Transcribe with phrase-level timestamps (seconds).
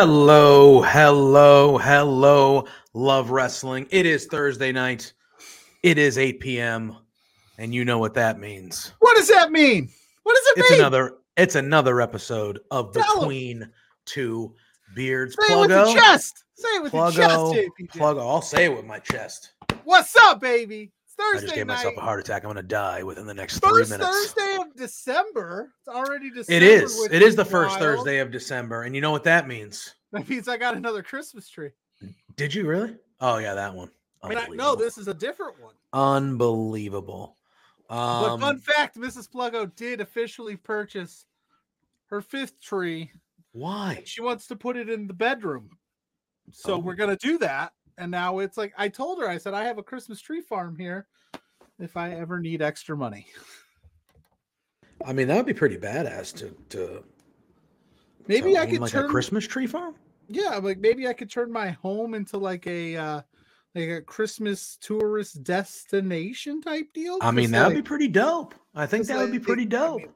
[0.00, 3.84] Hello, hello, hello, love wrestling.
[3.90, 5.12] It is Thursday night.
[5.82, 6.96] It is 8 p.m.
[7.58, 8.92] And you know what that means.
[9.00, 9.88] What does that mean?
[10.22, 10.80] What does it It's mean?
[10.82, 13.22] another it's another episode of Tell.
[13.22, 13.68] Between
[14.04, 14.54] Two
[14.94, 15.34] Beards.
[15.48, 16.44] Say it with your chest.
[16.54, 17.54] Say it with your chest, Pluggo.
[17.80, 17.88] JPJ.
[17.88, 18.20] Pluggo.
[18.20, 19.54] I'll say it with my chest.
[19.82, 20.92] What's up, baby?
[21.06, 21.74] It's Thursday I just gave night.
[21.74, 22.44] myself a heart attack.
[22.44, 24.32] I'm gonna die within the next three minutes.
[24.32, 25.72] Thursday of December.
[25.80, 26.52] It's already December.
[26.52, 27.08] It is.
[27.10, 27.80] It is the first wild.
[27.80, 28.84] Thursday of December.
[28.84, 29.96] And you know what that means?
[30.12, 31.70] That means I got another Christmas tree.
[32.36, 32.96] Did you really?
[33.20, 33.90] Oh yeah, that one.
[34.22, 35.74] I mean, I, no, this is a different one.
[35.92, 37.36] unbelievable.
[37.88, 37.94] But
[38.34, 39.28] Um, fun fact: Mrs.
[39.30, 41.26] Pluggo did officially purchase
[42.06, 43.10] her fifth tree.
[43.52, 44.02] why?
[44.06, 45.70] She wants to put it in the bedroom,
[46.52, 46.78] so Oh.
[46.78, 47.72] we're gonna do that.
[47.98, 50.76] And now it's like I told her, I said I have a Christmas tree farm
[50.76, 51.06] here.
[51.78, 53.26] If I ever need extra money,
[55.04, 57.04] I mean, that would be pretty badass to to
[58.28, 59.94] maybe to I could like turn a Christmas tree farm.
[60.28, 63.22] Yeah, I'm like maybe I could turn my home into like a uh
[63.74, 67.18] like a Christmas tourist destination type deal.
[67.20, 68.54] I mean, that would be pretty dope.
[68.74, 69.98] I think that would be like, pretty I dope.
[70.02, 70.08] mean,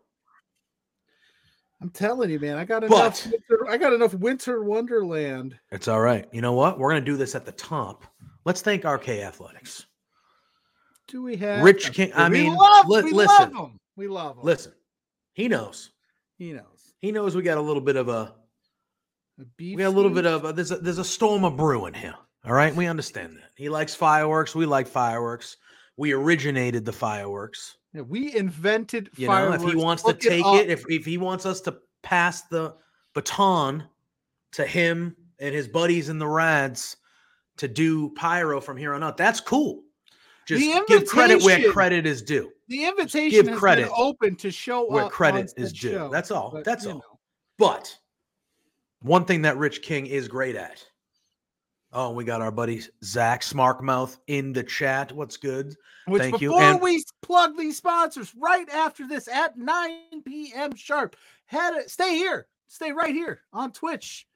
[1.80, 3.26] I'm telling you, man, I got But- enough.
[3.26, 5.58] Winter, I got enough winter wonderland.
[5.72, 6.28] It's all right.
[6.32, 6.78] You know what?
[6.78, 8.04] We're gonna do this at the top.
[8.44, 9.86] Let's thank RK Athletics.
[11.08, 11.92] Do we have Rich?
[11.92, 13.36] King- I mean, love, li- we listen.
[13.36, 13.80] love them.
[13.96, 14.44] We love them.
[14.44, 14.72] Listen,
[15.34, 15.90] he knows.
[16.38, 16.81] he knows.
[17.02, 18.32] He knows we got a little bit of a
[19.40, 21.94] A we got a little bit of a, there's a there's a storm of brewing
[21.94, 22.14] here.
[22.44, 23.50] All right, we understand that.
[23.56, 24.54] He likes fireworks.
[24.54, 25.56] We like fireworks.
[25.96, 27.76] We originated the fireworks.
[27.92, 30.56] Yeah, we invented You know, if he wants to take up.
[30.56, 32.74] it, if if he wants us to pass the
[33.14, 33.84] baton
[34.52, 36.96] to him and his buddies in the Rads
[37.56, 39.82] to do pyro from here on out, that's cool.
[40.46, 42.50] Just give credit where credit is due.
[42.68, 45.90] the invitation give has credit been open to show where up credit is due.
[45.92, 46.50] show, That's all.
[46.52, 46.94] but, That's all.
[46.94, 47.18] know.
[47.58, 47.96] But
[49.00, 50.84] one thing that Rich King is great at.
[51.92, 55.12] Oh, we got our buddy Zach Smarkmouth in the chat.
[55.12, 55.74] What's good?
[56.06, 60.74] Which Thank you, before and- we plug these sponsors, right after this at 9 p.m.
[60.74, 64.26] sharp, head stay here, stay right here on Twitch.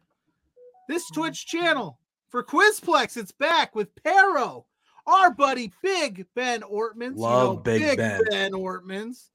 [0.88, 4.66] This Twitch channel for Quizplex, it's back with Pero,
[5.06, 7.16] our buddy Big Ben Ortmans.
[7.16, 8.20] you Love know, Big Ben.
[8.30, 9.30] Ben Ortmans,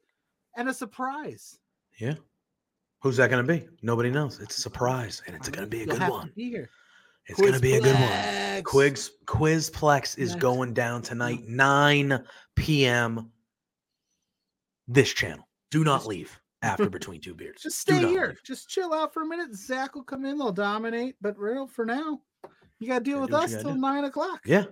[0.56, 1.58] and a surprise.
[2.00, 2.16] Yeah.
[3.02, 3.68] Who's that going to be?
[3.82, 4.40] Nobody knows.
[4.40, 6.32] It's a surprise, and it's going to be a good one.
[6.36, 6.70] Be here.
[7.28, 8.64] It's going to be a good one.
[8.64, 10.40] Quiz Quizplex is Yes.
[10.40, 12.24] going down tonight, 9
[12.56, 13.32] p.m.
[14.88, 15.48] This channel.
[15.70, 17.62] Do not leave after Between Two Beards.
[17.64, 18.28] Just stay here.
[18.30, 18.44] leave.
[18.44, 19.56] Just chill out for a minute.
[19.56, 20.38] Zach will come in.
[20.38, 21.16] They'll dominate.
[21.22, 22.22] But real for now,
[22.80, 23.78] you got to deal with us till do.
[23.80, 24.42] nine o'clock.
[24.46, 24.66] Yeah.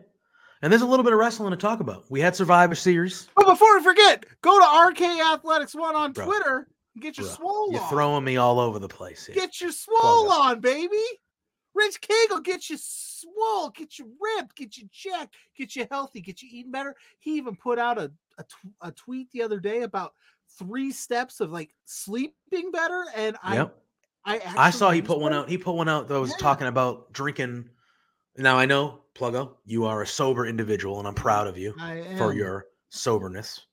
[0.61, 2.05] And there's a little bit of wrestling to talk about.
[2.09, 3.29] We had Survivor Series.
[3.35, 6.25] But before we forget, go to RK Athletics One on Bro.
[6.25, 7.89] Twitter and get your Bruh, swole You're on.
[7.89, 9.35] throwing me all over the place here.
[9.35, 11.01] Get your swole Plug on, baby.
[11.75, 16.19] Rich King will get you swole, get you ripped, get you jacked, get you healthy,
[16.19, 16.93] get you eating better.
[17.19, 20.13] He even put out a, a, tw- a tweet the other day about
[20.57, 23.05] three steps of like sleeping better.
[23.15, 23.75] And I, Yep.
[24.25, 25.47] I, I saw he put one out.
[25.47, 26.37] He put one out that was Yeah.
[26.37, 27.69] talking about drinking.
[28.37, 31.73] Now I know, Pluggo, you are a sober individual, and I'm proud of you
[32.17, 33.65] for your soberness.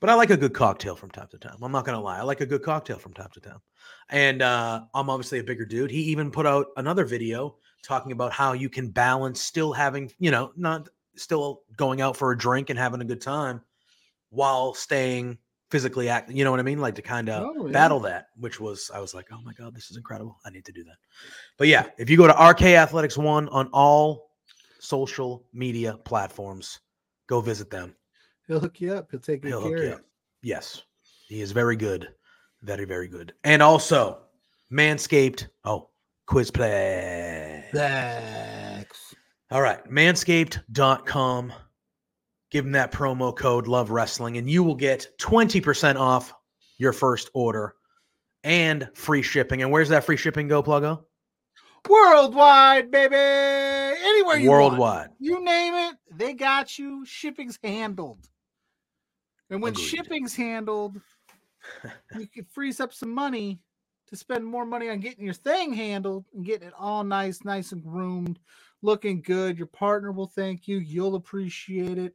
[0.00, 1.56] But I like a good cocktail from time to time.
[1.62, 2.18] I'm not gonna lie.
[2.18, 3.60] I like a good cocktail from time to time.
[4.08, 5.90] And uh, I'm obviously a bigger dude.
[5.90, 10.30] He even put out another video talking about how you can balance still having, you
[10.30, 13.60] know, not still going out for a drink and having a good time
[14.30, 15.38] while staying
[15.72, 16.78] physically act You know what I mean?
[16.80, 17.72] Like to kind of Oh, yeah.
[17.72, 20.38] battle that, which was I was like, oh my god, this is incredible.
[20.44, 20.96] I need to do that.
[21.56, 24.30] But yeah, if you go to RK Athletics One on all
[24.78, 26.78] social media platforms,
[27.26, 27.96] go visit them.
[28.46, 29.08] He'll hook you up.
[29.10, 30.04] He'll take He'll hook care you of up.
[30.42, 30.82] Yes,
[31.26, 32.10] he is very good,
[32.60, 33.32] very very good.
[33.44, 34.18] And also,
[34.70, 35.48] Manscaped.
[35.64, 35.88] Oh,
[36.26, 37.64] quiz play.
[37.72, 39.14] Thanks.
[39.50, 41.52] All right, manscaped.com.
[42.52, 46.32] Give them that promo code Love Wrestling, and you will get twenty percent off
[46.76, 47.74] your first order
[48.44, 49.62] and free shipping.
[49.62, 51.02] And where's that free shipping go, Pluggo?
[51.88, 53.16] Worldwide, baby.
[53.16, 54.72] Anywhere you want.
[54.72, 55.08] Worldwide.
[55.18, 57.04] You name it, they got you.
[57.06, 58.28] Shipping's handled.
[59.50, 59.84] And when Agreed.
[59.84, 61.00] shipping's handled,
[62.18, 63.60] you can freeze up some money
[64.08, 67.72] to spend more money on getting your thing handled and getting it all nice, nice
[67.72, 68.38] and groomed,
[68.82, 69.58] looking good.
[69.58, 70.78] Your partner will thank you.
[70.78, 72.14] You'll appreciate it.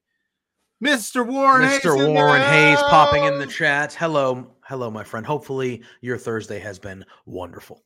[0.83, 1.25] Mr.
[1.25, 1.81] Warren Hayes.
[1.81, 2.05] Mr.
[2.05, 3.93] in Warren Hayes popping in the chat.
[3.93, 5.25] Hello, hello, my friend.
[5.25, 7.83] Hopefully your Thursday has been wonderful.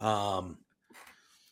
[0.00, 0.58] Um,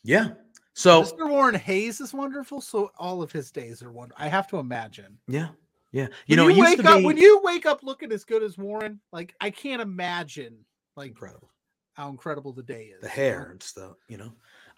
[0.05, 0.31] yeah.
[0.75, 1.29] So Mr.
[1.29, 4.23] Warren Hayes is wonderful, so all of his days are wonderful.
[4.25, 5.19] I have to imagine.
[5.29, 5.49] yeah,
[5.93, 6.05] yeah.
[6.05, 8.43] When You know, it used wake up be when you wake up looking as good
[8.43, 10.57] as Warren, like I can't imagine
[10.97, 11.51] like incredible.
[11.95, 13.01] how incredible the day is.
[13.03, 14.33] the hair and stuff, you know.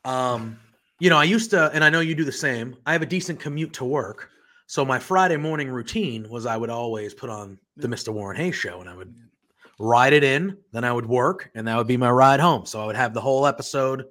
[0.04, 0.58] Um,
[1.00, 2.76] you know, I used to, and I know you do the same.
[2.86, 4.30] I have a decent commute to work,
[4.66, 8.12] so my Friday morning routine was I would always put on the Mr.
[8.12, 9.14] Warren Hayes show, and I would
[9.78, 12.64] ride it in, then I would work, and that would be my ride home.
[12.66, 14.06] So I would have the whole episode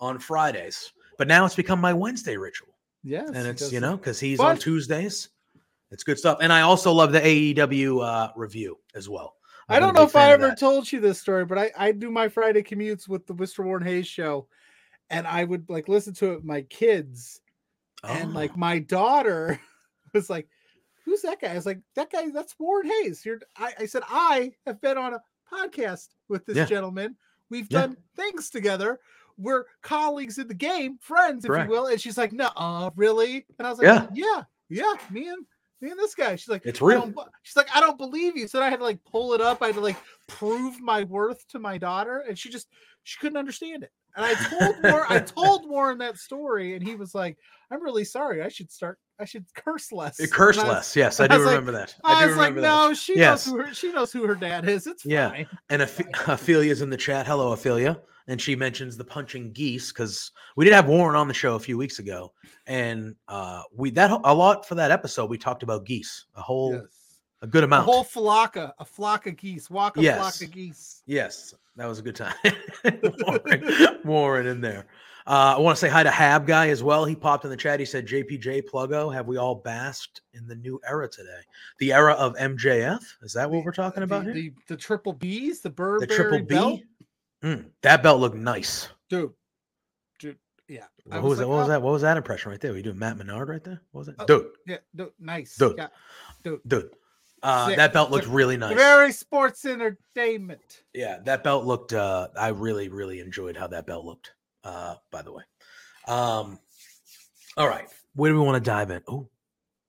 [0.00, 0.92] on Fridays.
[1.18, 2.68] But now it's become my Wednesday ritual,
[3.02, 5.30] Yes, and it's you know because he's on Tuesdays.
[5.90, 9.36] It's good stuff, and I also love the AEW uh, review as well.
[9.68, 10.60] I I've don't know if I ever that.
[10.60, 13.64] told you this story, but I, I do my Friday commutes with the Mr.
[13.64, 14.46] Warren Hayes show,
[15.10, 17.40] and I would like listen to it with my kids,
[18.08, 18.34] and Oh.
[18.34, 19.60] like my daughter
[20.14, 20.48] was like,
[21.04, 24.02] "Who's that guy?" I was like, "That guy, that's Warren Hayes." You're, I, I said,
[24.08, 25.22] "I have been on a
[25.52, 26.64] podcast with this Yeah.
[26.66, 27.16] gentleman.
[27.50, 27.82] We've Yeah.
[27.82, 29.00] done things together.
[29.38, 31.68] We're colleagues in the game, friends, if Correct.
[31.68, 34.06] you will." And she's like, "No, uh, really?" And I was like, Yeah.
[34.14, 35.46] "Yeah, yeah, me and."
[35.82, 36.34] Me and this guy.
[36.36, 37.12] She's like, It's real."
[37.42, 38.48] She's like, I don't believe you.
[38.48, 39.60] So I had to like pull it up.
[39.60, 42.68] I had to like prove my worth to my daughter, and she just
[43.04, 43.92] she couldn't understand it.
[44.16, 47.36] And I told Warren, I told Warren that story, and he was like,
[47.70, 48.42] "I'm really sorry.
[48.42, 48.98] I should start.
[49.20, 50.18] I should curse less.
[50.20, 50.96] It curse I was- less.
[50.96, 51.94] Yes, I I do like- remember that.
[52.04, 52.88] I, I was like, remember that.
[52.88, 53.46] no, she Yes.
[53.46, 54.86] knows who her, she knows who her dad is.
[54.86, 55.30] It's Yeah.
[55.30, 55.46] fine.
[55.70, 57.26] And Ophe- Ophelia's in the chat.
[57.26, 58.00] Hello, Ophelia.
[58.28, 61.60] And she mentions the punching geese because we did have Warren on the show a
[61.60, 62.32] few weeks ago,
[62.66, 65.30] and uh, we that a lot for that episode.
[65.30, 66.82] We talked about geese, a whole Yes.
[67.42, 67.82] A good amount.
[67.88, 69.68] A whole flock of a flock of geese.
[69.70, 70.18] Walk a Yes.
[70.18, 71.02] flock of geese.
[71.06, 72.34] yes, that was a good time.
[73.02, 74.86] Warren, Warren in there.
[75.28, 77.04] Uh, I want to say hi to Hab guy as well.
[77.04, 77.80] He popped in the chat.
[77.80, 81.40] He said, "JPJ Pluggo, have we all basked in the new era today?
[81.80, 83.02] The era of MJF?
[83.22, 84.42] Is that what we're talking about the, here?
[84.68, 86.80] The, the triple B's, the The Burberry triple belt?
[87.42, 87.48] B?
[87.48, 88.88] Mm, that belt looked nice.
[89.10, 89.32] dude,
[90.20, 90.38] dude,
[90.68, 90.84] yeah.
[91.06, 91.46] What was, that?
[91.46, 91.82] like, What was oh, that?
[91.82, 92.70] What was that impression right there?
[92.70, 93.82] Were you doing Matt Menard right there?
[93.90, 94.16] What was that?
[94.20, 95.56] Oh, dude, Yeah, dude, nice.
[95.56, 95.74] Dude.
[95.76, 95.88] Yeah,
[96.44, 96.60] dude.
[96.68, 96.90] dude.
[97.46, 98.74] Uh, that belt looked really nice.
[98.74, 100.82] Very sports entertainment.
[100.92, 101.92] Yeah, that belt looked.
[101.92, 104.32] Uh, I really, really enjoyed how that belt looked.
[104.64, 105.44] Uh, by the way.
[106.08, 106.58] Um,
[107.56, 109.00] all right, where do we want to dive in?
[109.06, 109.28] Oh,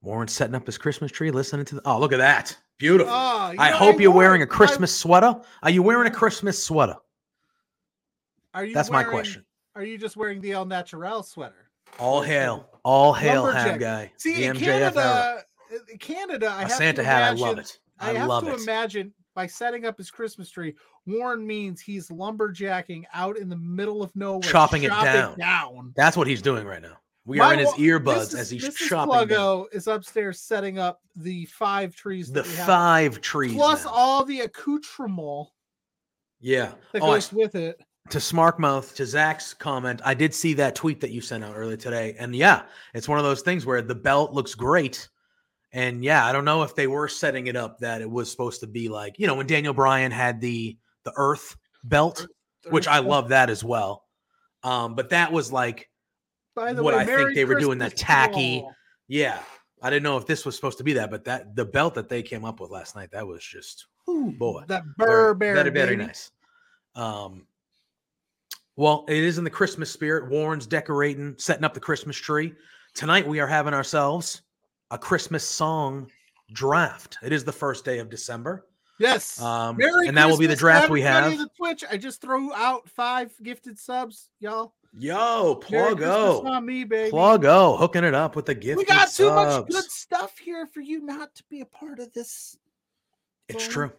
[0.01, 1.81] Warren's setting up his Christmas tree, listening to the.
[1.83, 2.55] Oh, look at that!
[2.77, 3.11] Beautiful.
[3.11, 5.35] Oh, I hope you're wore wearing a Christmas sweater.
[5.63, 6.97] Are you wearing a Christmas sweater?
[8.53, 9.43] Are you That's my question.
[9.73, 11.71] Are you just wearing the El Natural sweater?
[11.97, 13.47] All hail, all hail.
[13.47, 14.11] Hab guy.
[14.17, 14.91] See, the in MJF era.
[14.91, 15.56] Canada, in
[15.99, 17.23] Canada, I A have Santa to hat.
[17.23, 17.79] I imagine, love it.
[17.99, 18.61] I, I, have to it.
[18.61, 20.75] imagine by setting up his Christmas tree,
[21.05, 25.37] Warren means he's lumberjacking out in the middle of nowhere, Chopping it down.
[25.37, 25.93] down.
[25.95, 26.97] That's what he's doing right now.
[27.25, 28.39] We My are in his earbuds Mrs.
[28.39, 28.87] as he's Mrs.
[28.87, 32.31] chopping down Pluggo is upstairs setting up the five trees.
[32.31, 33.53] the we have, five trees.
[33.53, 33.91] plus now.
[33.91, 35.47] all the accoutrement
[36.39, 36.71] yeah.
[36.93, 37.81] that Oh, I- goes with it.
[38.11, 41.75] to Smarkmouth, to Zach's comment, I did see that tweet that you sent out earlier
[41.77, 42.15] today.
[42.17, 42.63] And yeah,
[42.93, 45.09] it's one of those things where the belt looks great.
[45.73, 48.61] And yeah, I don't know if they were setting it up that it was supposed
[48.61, 52.25] to be like, you know, when Daniel Bryan had the the earth belt,
[52.69, 54.03] which I love that as well.
[54.63, 55.89] Um, but that was like,
[56.55, 58.73] By the what way, I think Merry they were doing that tacky- all.
[59.07, 59.39] yeah,
[59.81, 62.09] I didn't know if this was supposed to be that, but that the belt that
[62.09, 64.63] they came up with last night, that was just ooh, boy.
[64.67, 66.07] That Very- Burberry, very, very baby.
[66.07, 66.31] nice.
[66.95, 67.45] Um,
[68.75, 70.29] well, it is in the Christmas spirit.
[70.29, 72.53] Warren's decorating, setting up the Christmas tree.
[72.93, 74.41] Tonight we are having ourselves
[74.91, 76.09] a Christmas song
[76.51, 77.17] draft.
[77.23, 78.65] It is the first day of December.
[78.99, 79.39] Yes.
[79.41, 81.37] Um, Merry and that will be the draft we have.
[81.37, 81.83] The Twitch.
[81.89, 84.73] I just threw out five gifted subs, y'all.
[84.97, 87.11] Yo, plug Christmas o, on me, baby.
[87.11, 88.77] plug o, hooking it up with the gift.
[88.77, 92.11] we got too much good stuff here for you not to be a part of
[92.13, 92.57] this.
[93.47, 93.91] It's true.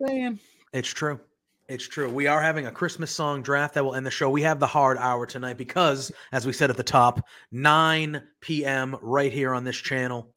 [0.73, 1.21] It's true.
[1.69, 2.09] It's true.
[2.11, 4.31] We are having a Christmas song draft that will end the show.
[4.31, 7.21] We have the hard hour tonight because, as we said at the top,
[7.53, 8.97] 9 p.m.
[9.03, 10.35] right here on this channel.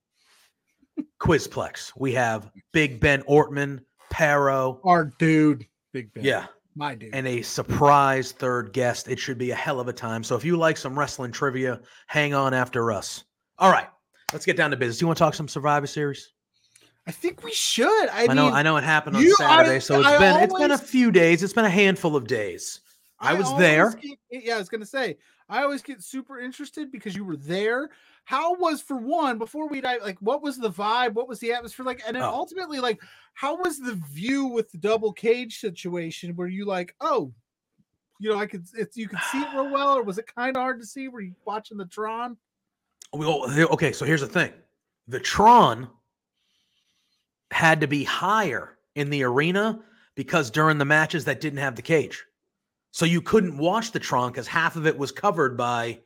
[1.20, 1.92] Quizplex.
[1.98, 3.80] We have Big Ben Ortman,
[4.12, 6.24] Paro, Our dude, Big Ben.
[6.24, 7.14] yeah, my dude.
[7.14, 9.08] and a surprise third guest.
[9.08, 10.24] It should be a hell of a time.
[10.24, 13.24] So if you like some wrestling trivia, hang on after us.
[13.58, 13.88] All right,
[14.34, 15.02] let's get down to business.
[15.02, 16.32] You want to talk some Survivor Series?
[17.08, 18.10] I think we should.
[18.10, 20.54] I, I, know, I know it happened on I- Saturday, so it's I been it's
[20.54, 21.42] been a few days.
[21.44, 22.82] It's been a handful of days.
[23.20, 23.88] I was there.
[23.88, 25.18] always yeah, I was gonna say
[25.52, 27.90] I always get super interested because you were there.
[28.24, 30.02] How was for one before we dive?
[30.02, 31.14] Like, what was the vibe?
[31.14, 32.02] What was the atmosphere like?
[32.08, 32.30] And then Oh.
[32.30, 33.02] ultimately, like,
[33.34, 36.38] how was the view with the double cage situation?
[36.38, 37.34] Were you like, oh,
[38.22, 40.56] you know, I could, it's you could see it real well, or was it kind
[40.56, 41.10] of hard to see?
[41.10, 42.38] Were you watching the Tron?
[43.12, 43.44] Well,
[43.74, 44.54] okay, so here's the thing.
[45.10, 45.90] The Tron
[47.52, 49.84] had to be higher in the arena
[50.16, 52.24] because during the matches that didn't have the cage.
[52.92, 56.00] So you couldn't watch the Tron because half of it was covered by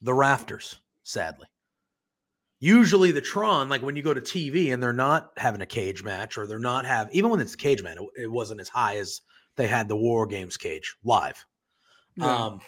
[0.00, 1.46] the rafters, sadly.
[2.60, 6.02] Usually the Tron, like when you go to TV and they're not having a cage
[6.02, 8.68] match or they're not have even when it's a cage match, it, it wasn't as
[8.68, 9.20] high as
[9.56, 11.44] they had the War Games cage live.
[12.16, 12.34] Yeah.
[12.34, 12.60] Um,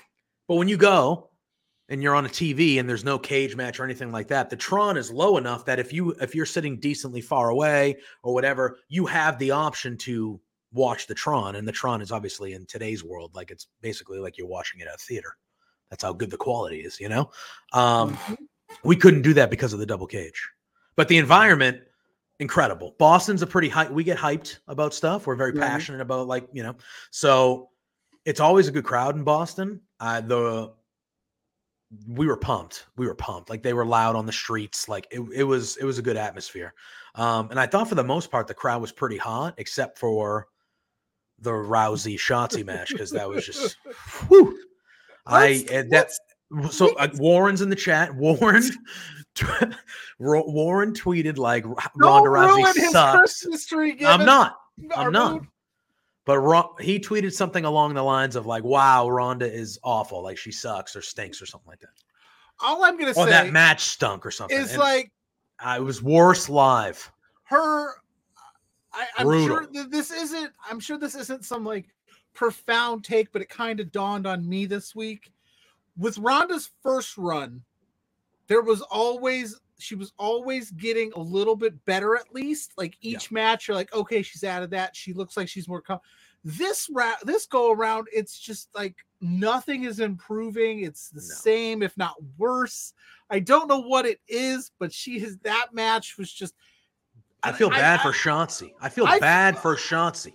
[0.49, 1.31] but when you go
[1.89, 4.57] and you're on a TV and there's no cage match or anything like that, the
[4.57, 8.79] Tron is low enough that if you if you're sitting decently far away or whatever,
[8.89, 10.41] you have the option to
[10.73, 11.57] watch the Tron.
[11.57, 14.89] And the Tron is obviously in today's world, like it's basically like you're watching it
[14.89, 15.37] at a theater.
[15.91, 17.31] That's how good the quality is, you know.
[17.73, 18.37] Um, Mhm.
[18.83, 20.49] we couldn't do that because of the double cage,
[20.97, 21.83] but the environment
[22.39, 22.95] incredible.
[22.99, 23.89] Boston's a pretty high.
[23.91, 25.27] We get hyped about stuff.
[25.27, 25.61] We're very Right.
[25.69, 26.75] passionate about like you know.
[27.11, 27.71] So
[28.25, 29.81] it's always a good crowd in Boston.
[30.01, 30.73] Uh, the
[32.09, 32.87] we were pumped.
[32.97, 33.51] We were pumped.
[33.51, 34.89] Like they were loud on the streets.
[34.89, 36.73] Like it, it was it was a good atmosphere.
[37.15, 40.49] Um, and I thought for the most part the crowd was pretty hot, except for
[41.43, 43.77] the Rousey Shotzi match because that was just
[44.29, 44.59] whew.
[45.27, 46.11] I Let's- and that
[46.51, 48.15] let's- so uh, Warren's in the chat.
[48.17, 48.63] Warren
[50.19, 51.65] Ro- Warren tweeted like
[51.97, 53.47] Ronda Rousey sucks.
[54.05, 54.57] I'm not.
[54.97, 55.33] I'm not.
[55.35, 55.47] mood.
[56.25, 60.23] But Ron, he tweeted something along the lines of like, "Wow, Ronda is awful.
[60.23, 61.89] Like she sucks or stinks or something like that."
[62.61, 64.57] All I'm gonna say Or say that match stunk or something.
[64.57, 65.11] is And, like
[65.77, 67.11] it was worse live.
[67.45, 67.95] her.
[68.95, 69.47] I, I'm Brutal.
[69.47, 70.53] sure that this isn't.
[70.69, 71.87] I'm sure this isn't some like
[72.35, 75.33] profound take, but it kind of dawned on me this week.
[75.99, 77.63] With Ronda's first run,
[78.47, 82.73] there was always she was always getting a little bit better at least.
[82.77, 84.95] Like each match, you're like, okay, she's out of that.
[84.95, 85.81] She looks like she's more.
[85.81, 86.01] Com-.
[86.45, 90.81] This ra- this go around, it's just like nothing is improving.
[90.81, 91.35] It's the No.
[91.35, 92.95] same, if not worse.
[93.31, 96.55] I don't know what it is, but she has that match was just
[97.45, 98.73] I feel bad I- for Shotzi.
[98.81, 100.35] I feel I- bad for Shotzi.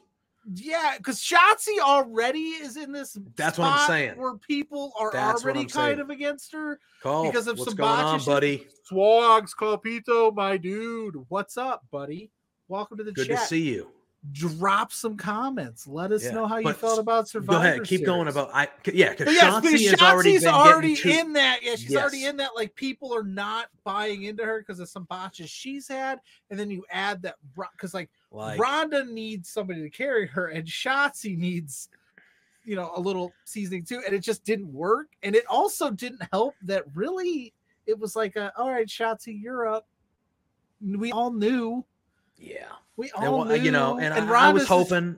[0.54, 3.18] Yeah, because Shotzi already is in this.
[3.36, 4.18] That's what I'm saying.
[4.18, 6.00] Where people are That's already kind saying.
[6.00, 6.80] of against her.
[7.04, 8.66] Cole, Because of what's some going on, buddy?
[8.86, 11.16] Swags, Capito, my dude.
[11.28, 12.32] What's up, buddy?
[12.70, 13.36] Welcome to the Good chat.
[13.36, 13.92] Good to see you.
[14.32, 15.88] Drop some comments.
[15.88, 17.60] Let us Yeah, know how you felt about Survivor.
[17.60, 18.50] Go ahead, keep going about.
[18.54, 21.60] I yeah, because yes, Shotzi has already already too, in that.
[21.62, 22.52] Yeah, she's already in that.
[22.56, 26.20] Like people are not buying into her because of some botches she's had,
[26.50, 27.36] and then you add that
[27.74, 31.90] because like like Ronda needs somebody to carry her, and Shotzi needs,
[32.64, 34.02] you know, a little seasoning too.
[34.06, 35.08] And it just didn't work.
[35.24, 37.54] And it also didn't help that really
[37.88, 39.88] it was like, a, all right, Shotzi, you're up.
[40.86, 41.86] We all knew.
[42.38, 42.66] Yeah.
[42.96, 43.52] We And, all wa- knew.
[43.52, 45.18] Uh, you know, and, I, I was hoping.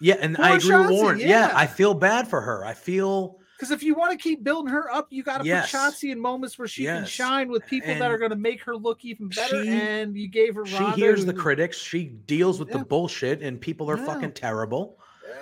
[0.00, 1.18] Yeah, and I agree with Warren.
[1.20, 1.26] Yeah.
[1.48, 1.52] yeah.
[1.54, 2.64] I feel bad for her.
[2.64, 5.70] I feel Because if you want to keep building her up, you got to Yes.
[5.70, 8.62] put Shotzi in moments where she can shine with people that are going to make
[8.64, 9.62] her look even better.
[9.64, 11.78] she- and you gave her she Ronda, hears the critics.
[11.78, 12.78] She deals with Yeah.
[12.78, 14.06] the bullshit, and people are Yeah.
[14.06, 14.98] fucking terrible.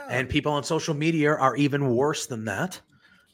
[0.08, 2.80] And people on social media are even worse than that.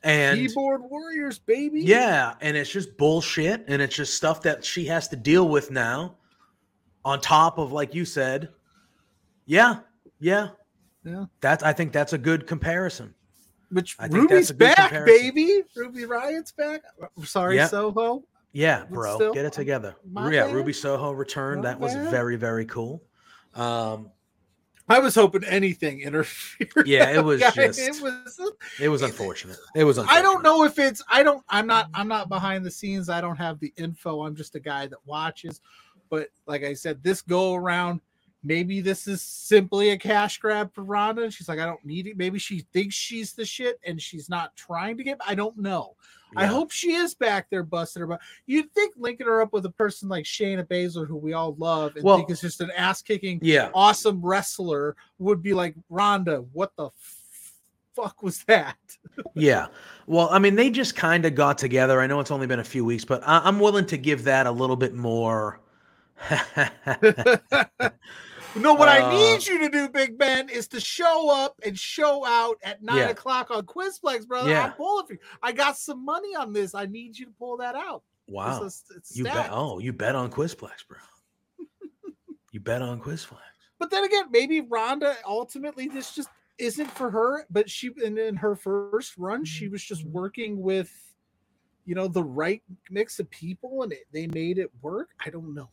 [0.02, 1.80] And keyboard warriors, baby.
[1.80, 5.70] Yeah, and it's just bullshit, and it's just stuff that she has to deal with
[5.70, 6.16] now.
[7.06, 8.48] On top of, like you said,
[9.46, 9.78] yeah,
[10.18, 10.48] yeah,
[11.04, 11.26] Yeah.
[11.40, 13.14] That's I think that's a good comparison.
[13.70, 15.30] Which I think Ruby's back, comparison.
[15.34, 15.62] baby.
[15.76, 16.82] Ruby Riott's back.
[17.24, 17.68] Sorry, Yeah.
[17.68, 18.24] Soho.
[18.52, 19.94] Yeah, bro, still, get it together.
[20.14, 20.54] yeah, bad.
[20.54, 21.62] Ruby Soho returned.
[21.62, 23.02] My that was very very cool.
[23.54, 24.10] Um,
[24.88, 26.86] I was hoping anything interfered.
[26.88, 28.40] Yeah, it was Guy, just- It was.
[28.80, 29.58] it was unfortunate.
[29.74, 29.98] It was.
[29.98, 30.18] Unfortunate.
[30.18, 31.02] I don't know if it's.
[31.08, 31.44] I don't.
[31.48, 31.88] I'm not.
[31.94, 33.08] I'm not behind the scenes.
[33.08, 34.22] I don't have the info.
[34.24, 35.60] I'm just a guy that watches.
[36.10, 38.00] But like I said, this go around.
[38.44, 41.22] Maybe this is simply a cash grab for Ronda.
[41.24, 42.16] and She's like, I don't need it.
[42.16, 45.18] Maybe she thinks she's the shit and she's not trying to get.
[45.26, 45.96] I don't know.
[46.36, 48.20] I hope she is back there busting her butt.
[48.46, 51.96] You'd think linking her up with a person like Shayna Baszler, who we all love
[51.96, 56.44] and Well- think is just an ass kicking, Yeah, awesome wrestler, would be like Ronda.
[56.52, 56.90] What the
[57.94, 58.76] fuck was that?
[59.34, 59.66] yeah.
[60.06, 62.00] Well, I mean, they just kind of got together.
[62.00, 64.46] I know it's only been a few weeks, but I- I'm willing to give that
[64.46, 65.60] a little bit more.
[68.58, 71.78] No, what I Uh, need you to do, Big Ben, is to show up and
[71.78, 73.08] show out at nine Yeah.
[73.10, 74.48] o'clock on Quizplex, brother.
[74.48, 74.64] Yeah.
[74.66, 75.18] I'm pulling for you.
[75.42, 76.74] I got some money on this.
[76.74, 78.02] I need you to pull that out.
[78.28, 79.50] wow, It's, it's you bet.
[79.52, 80.98] Oh, you bet on Quizplex, bro.
[82.52, 83.38] you bet on Quizplex.
[83.78, 87.46] But then again, maybe Ronda ultimately this just isn't for her.
[87.50, 90.90] But she and in her first run, she was just working with,
[91.84, 95.10] you know, the right mix of people, and it, they made it work.
[95.24, 95.68] I don't know.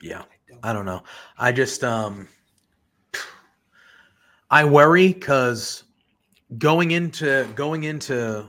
[0.00, 0.22] Yeah.
[0.62, 0.84] I don't.
[0.84, 1.02] Know.
[1.38, 2.28] I just um
[4.50, 5.84] I worry because
[6.58, 8.48] going into going into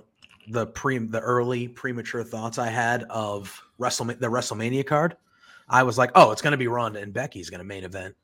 [0.49, 5.17] the pre the early premature thoughts I had of WrestleMania the WrestleMania card,
[5.69, 8.15] I was like, oh, it's gonna be Ronda and Becky's gonna main event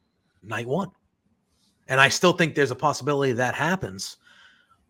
[0.43, 0.91] night one.
[1.87, 4.17] And I still think there's a possibility that happens.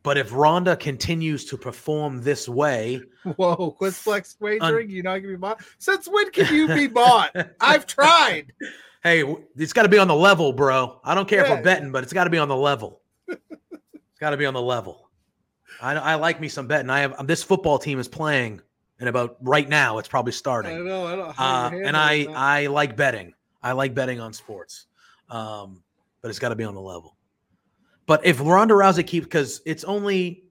[0.03, 3.01] But if Ronda continues to perform this way,
[3.38, 5.63] Whoa, Quizplex wagering, you not gonna be bought?
[5.79, 7.33] Since when can you be bought?
[7.62, 8.51] I've tried.
[9.01, 9.24] hey,
[9.55, 11.00] it's got to be on the level, bro.
[11.05, 11.55] I don't care if Yeah.
[11.55, 13.01] we're betting, but it's got to be on the level.
[13.29, 15.10] it's got to be on the level.
[15.81, 16.89] I, I like me some betting.
[16.89, 18.62] I have this football team is playing,
[19.00, 20.86] and about right now, it's probably I starting.
[20.86, 22.27] know, I don't know Uh, and I.
[22.36, 23.33] I like betting.
[23.62, 24.88] I like betting on sports,
[25.29, 25.81] um,
[26.22, 27.15] but it's got to be on the level.
[28.05, 30.43] But if Ronda Rousey keeps, because it's only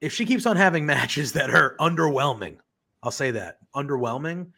[0.00, 2.56] if she keeps on having matches that are underwhelming,
[3.02, 4.48] I'll say that underwhelming.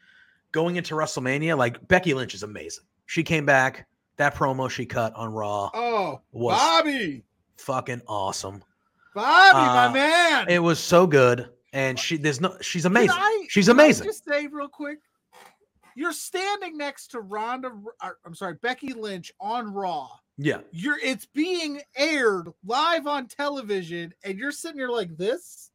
[0.52, 2.84] Going into WrestleMania, like Becky Lynch is amazing.
[3.06, 3.86] She came back.
[4.18, 7.24] That promo she cut on Raw, Oh, was- Bobby,
[7.56, 8.62] fucking awesome.
[9.14, 10.46] Bobby, Uh, my man.
[10.50, 13.16] It was so good, and she there's no she's amazing.
[13.18, 14.04] I- She's amazing.
[14.06, 14.98] just say real quick,
[15.96, 17.72] you're standing next to Ronda.
[18.02, 20.08] or, I'm sorry, Becky Lynch on Raw.
[20.38, 25.70] Yeah, You're it's being aired live on television, and you're sitting here like this.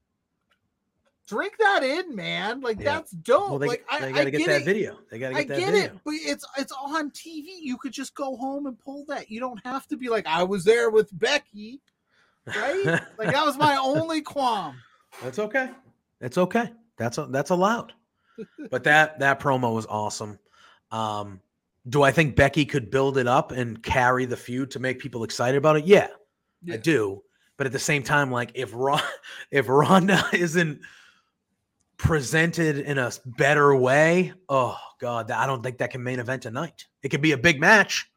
[1.27, 2.61] Drink that in, man.
[2.61, 2.95] Like Yeah.
[2.95, 3.49] that's dope.
[3.49, 4.65] well they, like I, they I got to get, get that it.
[4.65, 4.97] video.
[5.11, 5.85] They got to get I that get video.
[5.85, 7.45] it, but it's it's on TV.
[7.61, 9.29] You could just go home and pull that.
[9.29, 11.81] You don't have to be like I was there with Becky,
[12.47, 12.85] right?
[13.17, 14.75] like that was my only qualm.
[15.21, 15.69] That's okay.
[16.21, 16.71] It's okay.
[16.97, 17.93] That's that's allowed.
[18.69, 20.37] But that that promo was awesome.
[20.91, 21.41] Um,
[21.89, 25.23] do I think Becky could build it up and carry the feud to make people
[25.23, 25.85] excited about it?
[25.85, 26.07] Yeah,
[26.63, 26.75] Yeah.
[26.75, 27.23] I do.
[27.55, 29.01] But at the same time, like if Ron,
[29.51, 30.81] if Ronda isn't
[31.97, 36.85] presented in a better way, oh god, I don't think that can main event tonight.
[37.03, 38.11] It could be a big match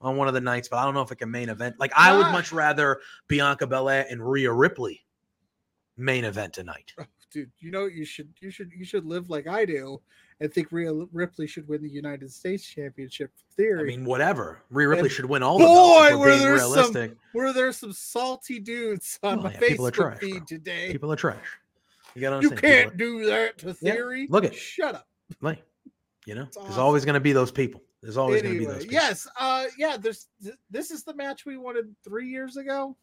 [0.00, 1.76] on one of the nights, but I don't know if it can main event.
[1.78, 5.04] Like I would much rather Bianca Belair and Rhea Ripley
[5.96, 6.92] main event tonight.
[6.98, 7.50] Oh, dude.
[7.58, 10.00] You know you should you should you should live like I do
[10.40, 13.30] and think Rhea Ripley should win the United States Championship.
[13.56, 13.80] Theory.
[13.94, 14.62] I mean, whatever.
[14.70, 17.16] Rhea Ripley And should win all the boy, if were there some- realistic.
[17.34, 20.44] were there some salty dudes on Oh, my yeah, people are Facebook trash, feed bro.
[20.46, 20.92] today?
[20.92, 21.46] People are trash.
[22.14, 24.26] You gotta you can't people do that to Yeah, theory.
[24.28, 24.54] look it.
[24.54, 25.06] Shut up.
[25.32, 25.62] are, like,
[26.26, 26.82] you know, It's there's awesome.
[26.82, 27.82] always gonna be those people.
[28.02, 28.92] There's always gonna be Anyway, those people.
[28.94, 29.96] yes, uh, yeah.
[29.96, 32.94] There's th- this is the match we wanted three years ago,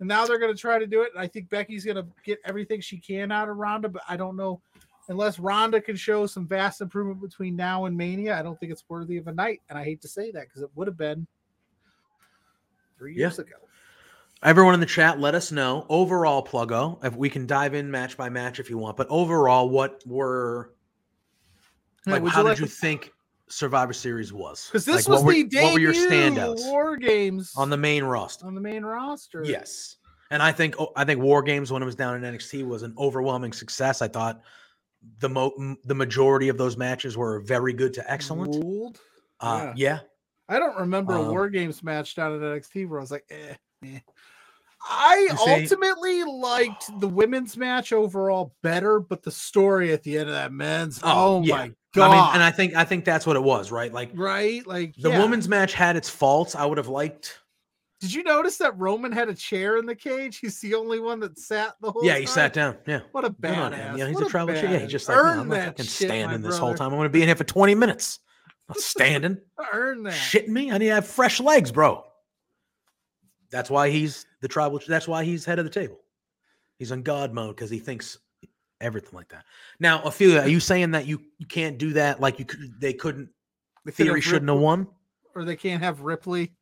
[0.00, 1.12] and now they're going to try to do it.
[1.14, 4.16] And I think Becky's going to get everything she can out of Ronda, but I
[4.16, 4.60] don't know
[5.08, 8.38] unless Ronda can show some vast improvement between now and Mania.
[8.38, 10.62] I don't think it's worthy of a night, and I hate to say that because
[10.62, 11.26] it would have been
[12.98, 13.20] three Yeah.
[13.26, 13.56] years ago.
[14.42, 17.02] Everyone in the chat, let us know overall, Pluggo.
[17.04, 20.74] If we can dive in match by match if you want, but overall, what were
[22.06, 22.22] like?
[22.22, 23.12] would how you did like you to- think
[23.48, 24.66] Survivor Series was?
[24.66, 27.68] Because this Like, was what were, the debut what were your standouts War Games on
[27.70, 28.46] the main roster?
[28.46, 29.42] on the main roster.
[29.44, 29.96] Yes,
[30.30, 32.82] and I think oh, I think War Games when it was down in NXT was
[32.84, 34.02] an overwhelming success.
[34.02, 34.40] I thought
[35.20, 38.54] the mo- the majority of those matches were very good to excellent.
[38.54, 39.00] Ruled.
[39.40, 40.00] Uh, yeah.
[40.48, 43.24] I don't remember a Um, War Games match down at NXT where I was like,
[43.30, 43.54] eh.
[43.84, 43.98] eh.
[44.88, 50.28] I see- ultimately liked the women's match overall better, but the story at the end
[50.28, 51.56] of that men's, oh, Oh, yeah.
[51.56, 52.10] my god!
[52.10, 53.92] I mean, and I think I think that's what it was, right?
[53.92, 55.18] Like right, like the yeah.
[55.20, 56.54] women's match had its faults.
[56.54, 57.38] I would have liked.
[58.00, 60.38] Did you notice that Roman had a chair in the cage?
[60.38, 62.02] He's the only one that sat the whole.
[62.02, 62.08] Time.
[62.08, 62.34] Yeah, he time?
[62.34, 62.76] sat down.
[62.86, 63.00] Yeah.
[63.10, 63.74] What a badass!
[63.74, 63.96] him.
[63.96, 64.54] Yeah, he's what a travel.
[64.54, 64.80] Yeah, badass.
[64.82, 66.92] he's just like, no, I'm not fucking shit, standing this whole time.
[66.94, 68.20] I'm to be in here for 20 minutes.
[68.68, 69.38] Not standing.
[69.72, 70.12] Earn that.
[70.12, 70.70] Shitting me?
[70.70, 72.04] I need to have fresh legs, bro.
[73.50, 74.80] That's why he's the tribal.
[74.86, 75.98] That's why he's head of the table.
[76.78, 78.18] He's on God mode because he thinks
[78.80, 79.44] everything like that.
[79.80, 82.20] Now, Ophelia, are you saying that you, you can't do that?
[82.20, 83.30] Like you could, they couldn't.
[83.84, 84.86] They Theory have shouldn't have won.
[85.34, 86.52] or they can't have Ripley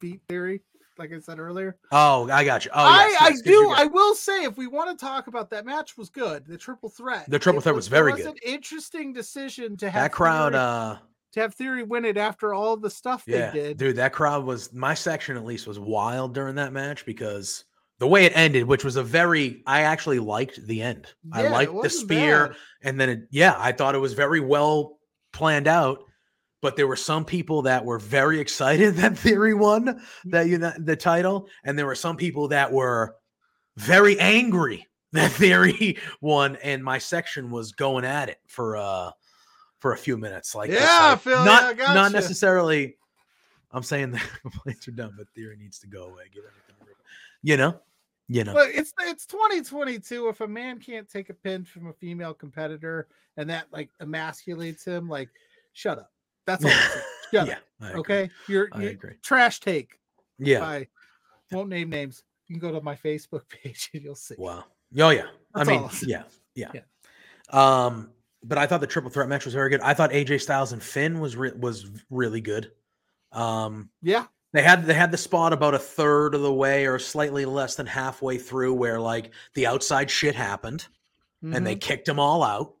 [0.00, 0.60] beat Theory,
[0.98, 1.76] like I said earlier.
[1.92, 2.70] Oh, I got you.
[2.74, 3.74] Oh, I, yes, I yes, you do.
[3.76, 6.46] I will say, if we want to talk about that match, was good.
[6.46, 7.28] The triple threat.
[7.28, 8.26] The triple It threat was very it good.
[8.26, 10.52] an interesting decision to have that crowd.
[10.52, 10.96] Theory, uh
[11.32, 13.76] to have Theory win it after all the stuff Yeah, they did.
[13.78, 17.64] dude, that crowd was my section at least was wild during that match because
[17.98, 21.08] the way it ended, which was a very, I actually liked the end.
[21.32, 22.56] I Yeah, it liked the spear, bad.
[22.82, 24.98] and then it, yeah, I thought it was very well
[25.32, 26.04] planned out.
[26.64, 30.72] But there were some people that were very excited that Theory won that you know,
[30.78, 33.16] the title, and there were some people that were
[33.76, 39.10] very angry that Theory won, and my section was going at it for uh
[39.80, 40.54] for a few minutes.
[40.54, 42.96] Like, Yeah, like, Phil, not yeah, not necessarily.
[43.70, 46.22] I'm saying the complaints are done, but Theory needs to go away.
[46.32, 46.94] Give everything,
[47.42, 47.78] you know,
[48.26, 48.54] you know.
[48.56, 50.28] It's it's 2022.
[50.28, 54.86] If a man can't take a pin from a female competitor and that like emasculates
[54.86, 55.28] him, like
[55.74, 56.10] shut up.
[56.46, 56.70] That's all.
[57.32, 57.56] Yeah.
[57.82, 59.14] Okay, you're, I you agree.
[59.20, 59.98] trash take.
[60.38, 60.64] Yeah.
[60.64, 60.86] I
[61.50, 62.22] won't name names.
[62.46, 64.36] You can go to my Facebook page and you'll see.
[64.38, 64.64] Wow.
[65.00, 65.26] Oh yeah.
[65.52, 66.22] That's I mean, yeah,
[66.54, 66.80] yeah, Yeah.
[67.50, 68.10] Um,
[68.44, 69.80] but I thought the triple threat match was very good.
[69.80, 72.70] I thought AJ Styles and Finn was re- was really good.
[73.32, 77.00] Um, Yeah, They had they had the spot about a third of the way or
[77.00, 80.86] slightly less than halfway through where like the outside shit happened
[81.42, 81.80] and they Mhm.
[81.80, 82.73] kicked them all out.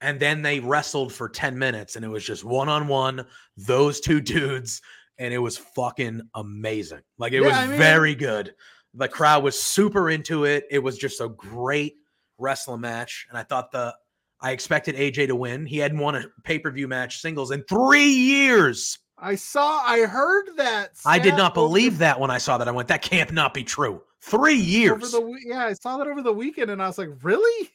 [0.00, 4.00] And then they wrestled for 10 minutes and it was just one on one, those
[4.00, 4.80] two dudes.
[5.18, 7.00] And it was fucking amazing.
[7.18, 8.54] Like it Yeah, was I mean- very good.
[8.94, 10.64] The crowd was super into it.
[10.70, 11.96] It was just a great
[12.38, 13.26] wrestling match.
[13.28, 13.94] And I thought the,
[14.40, 15.66] I expected AJ to win.
[15.66, 18.98] He hadn't won a pay per view match singles in three years.
[19.18, 20.90] I saw, I heard that.
[21.04, 22.68] I did not over- believe that when I saw that.
[22.68, 24.00] I went, that can't not be true.
[24.22, 25.10] Three years.
[25.12, 27.70] the yeah, I saw that over the weekend, and I was like, really?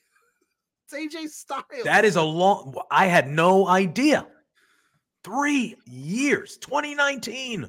[0.93, 1.83] AJ Styles.
[1.83, 2.75] That is a long.
[2.89, 4.27] I had no idea.
[5.23, 7.63] Three years, 2019,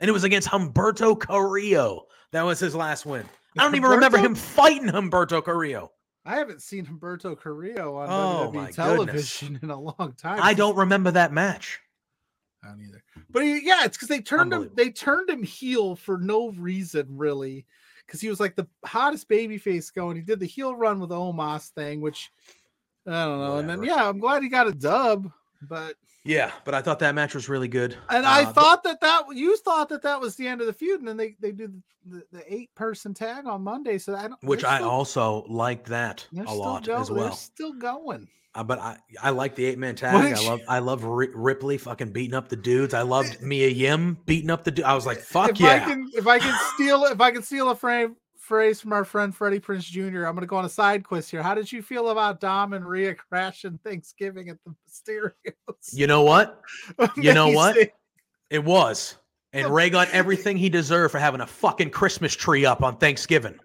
[0.00, 2.06] and it was against Humberto Carrillo.
[2.32, 3.24] That was his last win.
[3.58, 5.92] I don't even remember him fighting Humberto Carrillo.
[6.26, 10.40] I haven't seen Humberto Carrillo on Oh, WWE television in a long time.
[10.42, 11.80] I don't remember that match.
[12.62, 13.02] I don't either.
[13.30, 14.70] But yeah, it's because they turned him.
[14.74, 17.64] They turned him heel for no reason, really,
[18.06, 20.16] because he was like the hottest baby face going.
[20.16, 22.30] He did the heel run with the Omos thing, which
[23.06, 23.56] I don't know.
[23.58, 25.30] And then yeah, I'm glad he got a dub.
[25.62, 27.96] But Yeah, but I thought that match was really good.
[28.10, 30.66] and I Uh, the- thought that that you thought that that was the end of
[30.66, 31.82] the feud, and then they they do the,
[32.18, 33.98] the, the eight person tag on Monday.
[33.98, 34.42] So I don't.
[34.42, 37.32] which I still- also liked that a lot go- as They're well.
[37.32, 38.28] still going.
[38.56, 40.14] Uh, but I, I like the eight man tag.
[40.14, 42.94] I love I love Ri- Ripley fucking beating up the dudes.
[42.94, 44.86] I loved Mia Yim beating up the dude.
[44.86, 45.72] I was like, fuck if yeah.
[45.72, 49.04] I can, if I can steal, if I can steal a frame phrase from our
[49.04, 51.42] friend Freddie Prinze Jr., I'm going to go on a side quest here.
[51.42, 55.92] How did you feel about Dom and Rhea crashing Thanksgiving at the Mysterios?
[55.92, 56.62] you know what?
[57.16, 57.76] you know what?
[58.48, 59.16] It was.
[59.52, 63.58] And Rey got everything he deserved for having a fucking Christmas tree up on Thanksgiving.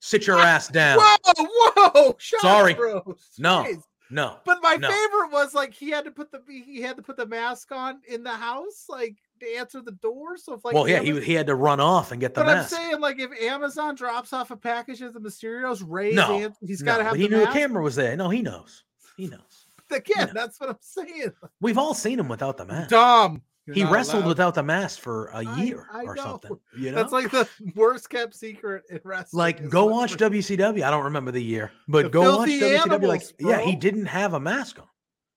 [0.00, 0.98] Sit your ass down.
[1.00, 2.16] Whoa, whoa!
[2.18, 2.74] Sorry.
[2.74, 3.30] bros.
[3.38, 3.64] No.
[3.64, 3.82] Jeez.
[4.10, 4.38] No.
[4.44, 4.88] But my No.
[4.88, 8.00] favorite was like he had to put the he had to put the mask on
[8.08, 10.36] in the house, like to answer the door.
[10.36, 12.44] So if like well, yeah, Amazon- he, he had to run off and get the
[12.44, 16.52] but I'm saying, like, if Amazon drops off a package of the Mysterios, Rey's No,
[16.64, 17.52] he's No, got to have but he the knew mask.
[17.54, 18.16] the camera was there.
[18.16, 18.84] No, he knows.
[19.16, 19.66] He knows.
[19.90, 20.32] Again, Yeah.
[20.34, 21.32] that's what I'm saying.
[21.60, 22.90] We've all seen him without the mask.
[22.90, 23.42] Dom.
[23.66, 24.28] You're he wrestled allowed.
[24.28, 26.22] without the mask for a year I or know.
[26.22, 26.58] something.
[26.78, 29.38] You know, That's like the worst kept secret in wrestling.
[29.38, 30.82] like go watch WCW.
[30.82, 32.62] I don't remember the year, but The go watch WCW.
[32.62, 34.86] like, Animals, yeah, he didn't have a mask on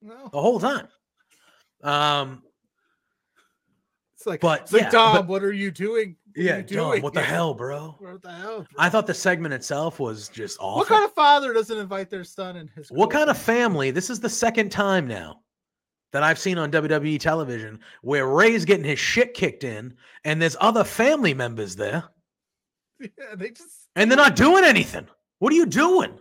[0.01, 0.87] No, the whole time.
[1.81, 2.43] Um,
[4.15, 6.15] it's like, But, it's like yeah, Dom, but- what are you doing?
[6.35, 7.95] What yeah, you Dom, what the hell, bro?
[7.99, 8.57] What the hell?
[8.59, 8.65] bro?
[8.77, 10.79] I thought the segment itself was just awful.
[10.79, 12.89] What kind of father doesn't invite their son in his?
[12.91, 13.89] What kind of family?
[13.91, 15.39] This is the second time now
[16.11, 19.93] that I've seen on WWE television where Rey's getting his shit kicked in,
[20.23, 22.03] and there's other family members there,
[22.99, 25.07] Yeah, they just and they're not doing anything.
[25.39, 26.19] What are you doing?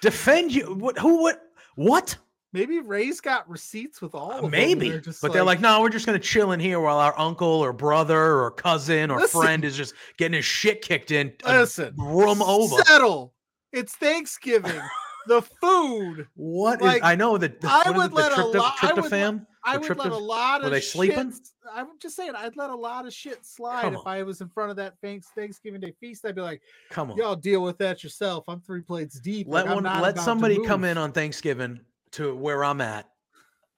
[0.00, 0.74] Defend you?
[0.74, 0.98] What?
[0.98, 1.22] Who?
[1.22, 1.42] What?
[1.76, 2.16] What?
[2.52, 4.50] maybe Rey's got receipts with all uh, of them.
[4.50, 7.46] Maybe, they're but they're like, no, we're just gonna chill in here while our uncle
[7.46, 9.40] or brother or cousin or Listen.
[9.40, 11.32] friend is just getting his shit kicked in.
[11.44, 12.82] Uh, listen, room over.
[12.84, 13.34] settle.
[13.72, 14.80] It's Thanksgiving.
[15.28, 16.26] the food.
[16.34, 16.86] What is?
[16.86, 17.58] like, I know that.
[17.64, 20.16] I would let a the trypto- lot- I would let- I The would let a
[20.16, 21.28] lot were of they shit sleeping?
[21.28, 24.00] s- I'm just saying, I'd let a lot of shit slide if.
[24.06, 26.24] I was in front of that Thanksgiving Day feast.
[26.24, 27.16] I'd be like, Come on.
[27.18, 28.44] y'all deal with that yourself.
[28.48, 29.46] I'm three plates deep.
[29.48, 31.80] let like, I'm one let somebody come in on Thanksgiving
[32.12, 33.08] to where I'm at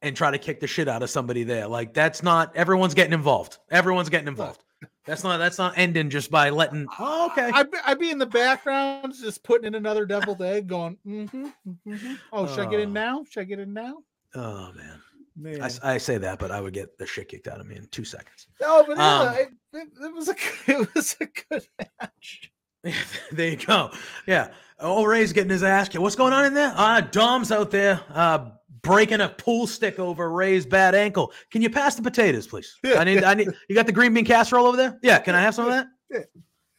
[0.03, 1.67] and try to kick the shit out of somebody there.
[1.67, 3.59] Like that's not everyone's getting involved.
[3.71, 4.63] Everyone's getting involved.
[5.11, 7.51] That's not that's not ending just by letting oh, okay.
[7.53, 11.49] I'd be, I'd be in the background just putting in another deviled egg going, mm-hmm,
[11.69, 12.15] mm-hmm.
[12.33, 12.93] oh, should I get in Oh.
[12.93, 13.25] now?
[13.29, 13.97] Should I get in now?
[14.37, 15.03] oh man.
[15.37, 15.63] Man.
[15.63, 17.87] I, I say that, but I would get the shit kicked out of me in
[17.87, 18.47] two seconds.
[18.61, 20.35] no, but yeah, um, it, it, it was a
[20.71, 21.67] it was a good
[22.01, 22.53] match.
[23.33, 23.91] there you go.
[24.27, 24.51] Yeah.
[24.79, 26.03] Oh, Rey's getting his ass kicked.
[26.03, 26.73] What's going on in there?
[26.77, 28.51] Uh Dom's out there uh
[28.83, 31.33] breaking a pool stick over Rey's bad ankle.
[31.51, 32.77] Can you pass the potatoes, please?
[32.85, 34.99] I need I need you got the green bean casserole over there?
[35.03, 35.87] Yeah, can I have some of that?
[36.11, 36.21] Yeah.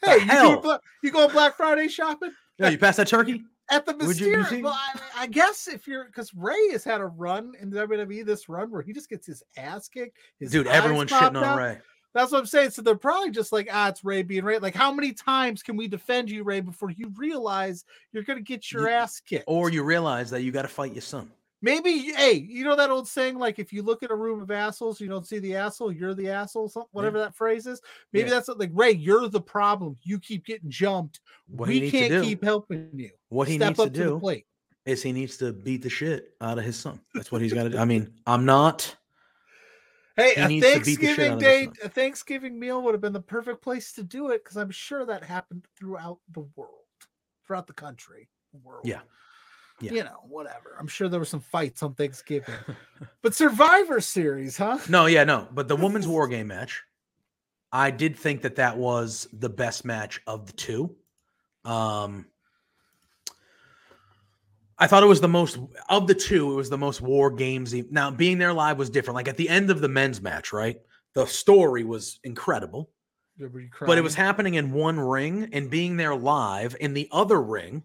[0.04, 0.50] Hey, you hell?
[0.50, 3.44] going, Bla- you going Black Friday shopping Yeah, you pass that turkey?
[3.70, 4.64] at the Would you- you Mysterio?
[4.64, 8.26] Well, I, I guess if you're because Rey has had a run in the WWE,
[8.26, 10.18] this run where he just gets his ass kicked.
[10.40, 11.58] His Dude, everyone's shitting on out.
[11.58, 11.78] Rey.
[12.14, 12.72] That's what I'm saying.
[12.72, 14.58] So they're probably just like, ah, it's Rey being Rey.
[14.60, 18.70] Like, how many times can we defend you, Ray, before you realize you're gonna get
[18.72, 19.46] your You- ass kicked?
[19.48, 21.32] Or you realize that you got to fight your son.
[21.64, 24.50] Maybe, hey, you know that old saying, like, if you look at a room of
[24.50, 27.80] assholes, you don't see the asshole, you're the asshole, something, whatever that phrase is.
[28.14, 28.36] Maybe Yeah.
[28.36, 29.96] that's like Rey, you're the problem.
[30.02, 31.20] You keep getting jumped.
[31.48, 33.12] What we can't to do, keep helping you.
[33.30, 34.48] what he Step needs to to do plate.
[34.86, 37.00] is he needs to beat the shit out of his son.
[37.14, 37.78] That's what he's got to do.
[37.78, 38.96] I mean, I'm not.
[40.18, 43.02] Hey, He a needs to beat the shit Thanksgiving day, a Thanksgiving meal would have
[43.02, 46.86] been the perfect place to do it because I'm sure that happened throughout the world,
[47.46, 48.28] throughout the country,
[48.64, 48.82] world.
[48.86, 49.02] Yeah.
[49.82, 49.94] Yeah.
[49.94, 50.76] You know, whatever.
[50.80, 52.54] I'm sure there were some fights on Thanksgiving,
[53.22, 54.78] but Survivor Series, huh?
[54.88, 55.48] No, yeah, no.
[55.52, 56.84] But the women's war game match
[57.72, 60.96] I did think that that was the best match of the two.
[61.64, 62.26] Um,
[64.78, 65.58] I thought it was the most
[65.90, 66.52] of the two.
[66.52, 67.74] It was the most war games.
[67.90, 69.16] Now being there live was different.
[69.16, 70.78] Like at the end of the men's match, right?
[71.14, 72.90] The story was incredible,
[73.86, 77.84] but it was happening in one ring and being there live in the other ring.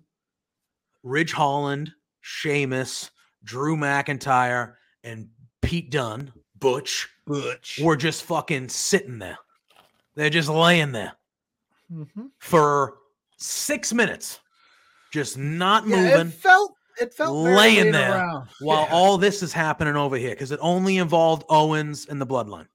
[1.07, 3.11] Ridge Holland, Sheamus,
[3.45, 5.29] Drew McIntyre, and
[5.63, 7.79] Pete Dunne, Butch, Butch.
[7.83, 9.39] were just fucking sitting there.
[10.17, 11.13] They're just laying there
[11.93, 12.31] Mhm.
[12.41, 12.99] for
[13.37, 14.41] six minutes,
[15.13, 18.49] just not Yeah, moving it felt it felt laying there around.
[18.61, 18.95] while yeah.
[18.95, 22.67] all this is happening over here because it only involved Owens and the Bloodline.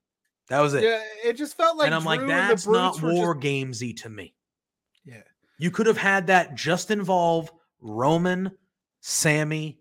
[0.48, 0.84] That was it.
[0.84, 4.00] yeah, it just felt like and I'm like, Drew the that's not war just- gamesy
[4.02, 4.34] to me.
[5.04, 5.22] Yeah.
[5.58, 7.50] You could have had that just involve
[7.82, 8.52] Roman,
[9.00, 9.78] Sami,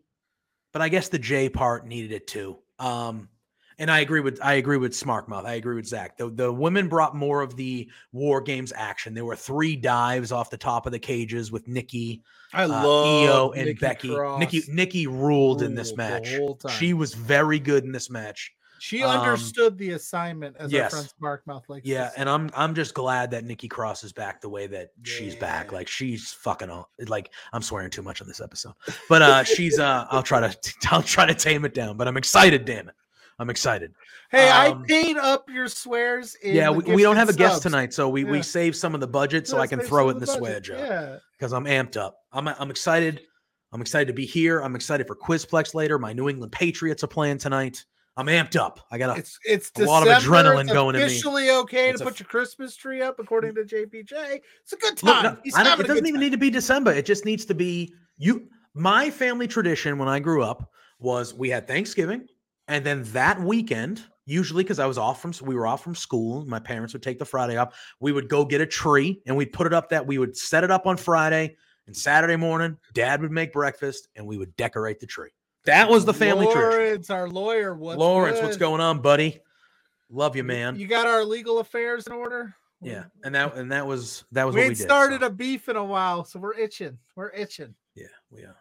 [0.74, 2.58] but I guess the J part needed it too.
[2.80, 3.30] Um,
[3.78, 5.46] and I agree with I agree with Smartmouth.
[5.46, 6.18] I agree with Zach.
[6.18, 9.14] The the women brought more of the war games action.
[9.14, 12.22] There were three dives off the top of the cages with Nikki,
[12.54, 14.14] I uh, love Io, and Nikki Becky.
[14.14, 14.40] Cross.
[14.40, 16.38] Nikki Nikki ruled in this match.
[16.70, 18.54] She was very good in this match.
[18.82, 20.92] She um, understood the assignment as yes.
[20.92, 21.14] our friend
[21.46, 24.66] Smartmouth like Yeah, and I'm I'm just glad that Nikki Cross is back the way
[24.66, 25.72] that she's back.
[25.72, 28.74] Like she's fucking all like I'm swearing too much on this episode.
[29.08, 32.18] But uh she's uh I'll try to I'll try to tame it down, but I'm
[32.18, 32.96] excited, damn it.
[33.38, 33.94] I'm excited.
[34.32, 36.34] Hey, um, I paid up your swears.
[36.42, 37.64] In yeah, we, we don't have a guest subs.
[37.64, 38.42] tonight, so we we Yeah.
[38.44, 40.40] saved some of the budget so Yeah, I can throw it in the budget.
[40.40, 41.18] swear jar Yeah.
[41.38, 42.18] because I'm amped up.
[42.34, 43.22] I'm I'm excited.
[43.74, 44.60] I'm excited to be here.
[44.62, 46.00] I'm excited for Quizplex later.
[46.00, 47.86] My New England Patriots are playing tonight.
[48.18, 48.80] I'm amped up.
[48.92, 51.08] I got to It's it's a lot of adrenaline it's going in me.
[51.08, 54.42] Officially okay It's to a put your Christmas tree up, according to JPJ.
[54.64, 55.24] It's a good Look, time.
[55.24, 56.22] no, He's I don't, it doesn't even time.
[56.22, 56.92] need to be December.
[56.92, 58.48] It just needs to be you.
[58.74, 60.70] My family tradition when I grew up
[61.00, 62.28] was we had Thanksgiving,
[62.68, 66.46] and then that weekend, usually because I was off from we were off from school,
[66.46, 67.78] my parents would take the Friday off.
[68.02, 69.90] We would go get a tree and we'd put it up.
[69.90, 71.56] That we would set it up on Friday
[71.88, 72.78] and Saturday morning.
[72.94, 75.32] Dad would make breakfast and we would decorate the tree.
[75.66, 76.70] That was the family tradition.
[76.70, 77.76] Lawrence, our lawyer.
[77.76, 79.40] What's Lawrence, what's going on, buddy?
[80.10, 80.78] Love you, man.
[80.78, 82.56] You got our legal affairs in order?
[82.82, 84.80] yeah, and that and that was that was we we did.
[84.80, 85.28] started so.
[85.28, 86.98] a beef in a while, so we're itching.
[87.16, 87.76] We're itching.
[87.96, 88.58] Yeah, we are.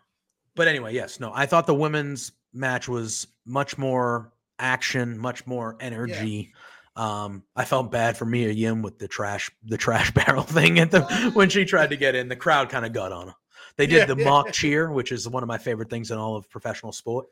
[0.55, 5.77] But anyway, yes, no, I thought the women's match was much more action, much more
[5.81, 6.53] energy.
[6.97, 10.91] Um, I felt bad for Mia Yim with the trash, the trash barrel thing at
[10.91, 12.29] the when she tried to get in.
[12.29, 13.35] The crowd kind of got on her.
[13.81, 16.19] They did Yeah, the yeah, mock cheer, which is one of my favorite things in
[16.19, 17.29] all of professional sport.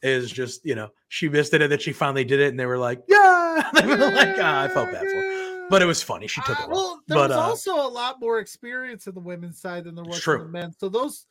[0.00, 2.66] Is just you know she missed it and then she finally did it, and they
[2.66, 6.00] were like, yeah, they were like, ah, I felt bad for her, but it was
[6.00, 6.28] funny.
[6.28, 6.76] She took Uh, it well.
[6.76, 9.96] well, there But was uh, also a lot more experience in the women's side than
[9.96, 10.36] there was True.
[10.36, 10.76] in the men's.
[10.78, 11.26] So those,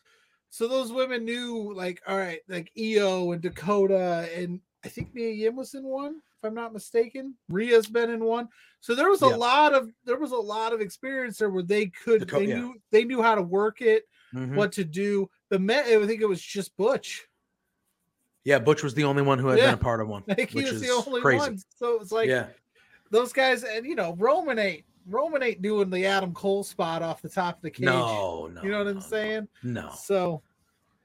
[0.49, 5.29] so those women knew, like, all right, like Io and Dakota, and I think Mia
[5.31, 7.35] Yim was in one, if I'm not mistaken.
[7.49, 8.47] Rhea's been in one.
[8.79, 9.35] So there was a Yeah.
[9.35, 12.55] lot of there was a lot of experience there where they could Daco- they yeah.
[12.59, 14.55] knew they knew how to work it, Mhm.
[14.55, 15.29] what to do.
[15.49, 17.27] The men, I think it was just Butch.
[18.43, 19.65] yeah, Butch was the only one who had Yeah.
[19.67, 21.39] been a part of one, think he was the only crazy.
[21.39, 21.57] one.
[21.75, 22.47] So it was like yeah,
[23.09, 27.21] those guys, and you know, Roman ain't Roman ain't doing the Adam Cole spot off
[27.21, 27.85] the top of the cage.
[27.85, 29.47] no, no, you know what no, I'm saying?
[29.63, 30.41] No, So,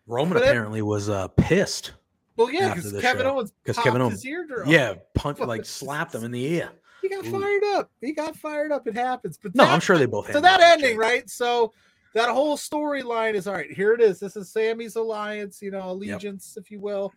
[0.06, 1.92] Roman But it- apparently was uh pissed.
[2.36, 3.32] Well, yeah, because Kevin show.
[3.36, 4.68] Owens 'Cause popped Kevin eardrum.
[4.68, 6.70] Yeah, punt like slapped him in the ear.
[7.02, 7.30] he got Ooh.
[7.30, 7.90] fired up.
[8.00, 8.86] He got fired up.
[8.86, 9.38] It happens.
[9.42, 10.30] But No, that- I'm sure they both.
[10.32, 11.28] So that ending, right?
[11.28, 11.72] So
[12.14, 13.70] that whole storyline is all right.
[13.70, 14.18] Here it is.
[14.20, 17.12] This is Sami's alliance, you know, allegiance, if you will.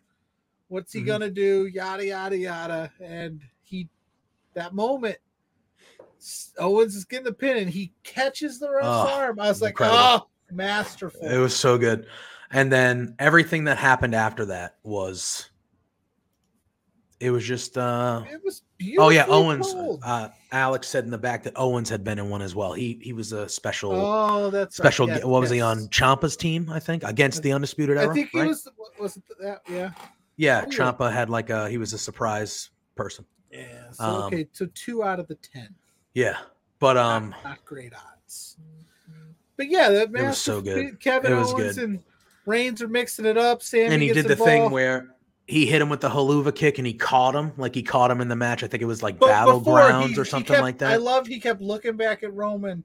[0.70, 1.06] What's he Mhm.
[1.06, 1.68] gonna do?
[1.68, 2.92] Yada yada yada.
[3.00, 3.88] And he,
[4.54, 5.18] that moment,
[6.58, 9.40] Owens is getting the pin, and he catches the ref's Oh, arm.
[9.40, 11.28] I was like, oh, masterful.
[11.28, 12.08] It was so good.
[12.52, 15.50] And then everything that happened after that was.
[17.20, 17.78] It was just.
[17.78, 19.06] uh It was beautiful.
[19.06, 19.74] Oh yeah, Owens.
[19.74, 22.74] Uh, Alex said in the back that Owens had been in one as well.
[22.74, 24.86] He he was a special Oh, that's right.
[24.86, 25.08] special.
[25.08, 25.88] Yes, what was he on?
[25.88, 28.10] Ciampa's team, I think, against the Undisputed Era.
[28.12, 28.48] I think he right?
[28.50, 28.68] was.
[29.00, 29.62] Was it that?
[29.70, 29.92] Yeah.
[30.38, 30.70] Yeah, Oh.
[30.70, 33.26] Champa had like a he was a surprise person.
[33.50, 33.92] Yeah.
[33.94, 35.74] So Um, okay, so two out of the ten.
[36.14, 36.38] Yeah,
[36.80, 38.58] but um, not, great odds.
[39.56, 41.00] But yeah, that It was so good.
[41.00, 41.84] Kevin It was Owens good.
[41.90, 42.04] and
[42.46, 43.62] Reigns are mixing it up.
[43.64, 45.16] Sami and he did the thing where
[45.48, 48.22] he hit him with the Helluva Kick and he caught him like he caught him
[48.22, 48.64] in the match.
[48.64, 50.92] I think it was like But battlegrounds he- or something kept- like that.
[50.92, 52.84] I love he kept looking back at Roman,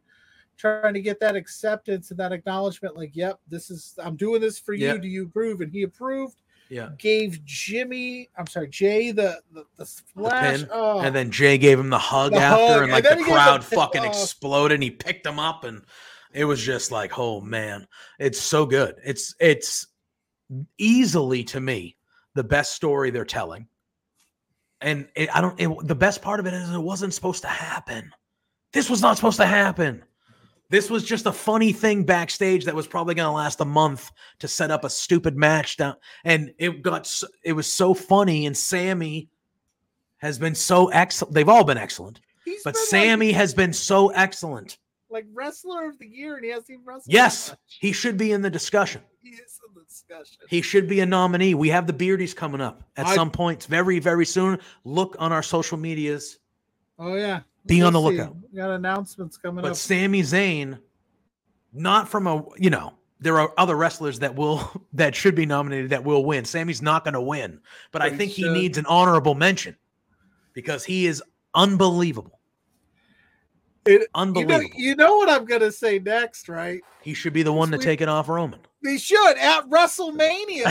[0.56, 2.96] trying to get that acceptance and that acknowledgement.
[2.96, 4.86] Like, yep, this is I'm doing this for you.
[4.88, 4.96] Yeah.
[4.98, 5.60] Do you approve?
[5.62, 6.36] And he approved.
[6.68, 10.60] yeah, Gave Jimmy, I'm sorry, Jey the the, the splash.
[10.60, 13.16] pin, oh, and then Jey gave him the hug The after, hug, and like the
[13.24, 14.08] crowd fucking oh.
[14.08, 14.74] exploded.
[14.76, 15.82] And he picked him up, and
[16.32, 17.86] it was just like, oh man,
[18.18, 18.96] it's so good.
[19.04, 19.86] It's it's
[20.78, 21.96] easily to me
[22.34, 23.66] the best story they're telling.
[24.80, 25.60] And it, I don't.
[25.60, 28.10] It, the best part of it is it wasn't supposed to happen.
[28.72, 30.02] This was not supposed to happen.
[30.70, 34.12] This was just a funny thing backstage that was probably going to last a month
[34.38, 35.96] to set up a stupid match down.
[36.24, 38.46] And it got, s- it was so funny.
[38.46, 39.28] And Sami
[40.18, 41.34] has been so excellent.
[41.34, 44.78] They've all been excellent, He's but been, like- Sami has been so excellent.
[45.10, 47.12] Like, wrestler of the year, and he hasn't even wrestled.
[47.12, 49.02] Yes, he should be in the discussion.
[49.22, 50.38] he is in the discussion.
[50.48, 51.54] He should be a nominee.
[51.54, 54.58] We have the Beardies coming up at I- some point very, very soon.
[54.84, 56.38] Look on our social medias.
[56.98, 58.04] oh yeah, Be on the see.
[58.18, 58.36] lookout.
[58.52, 59.76] We got announcements coming But up.
[59.76, 60.78] Sami Zayn,
[61.72, 65.90] not from a you know, there are other wrestlers that will that should be nominated
[65.90, 66.44] that will win.
[66.44, 67.60] Sami's not going to win,
[67.92, 68.52] but, I But he think he should.
[68.52, 69.76] needs an honorable mention
[70.54, 71.22] because he is
[71.54, 72.39] unbelievable.
[73.86, 74.70] It- You know, Unbelievable.
[74.76, 76.80] you know what I'm gonna say next, right?
[77.02, 78.60] he should be the one to take it off Roman.
[78.82, 80.70] He should at WrestleMania.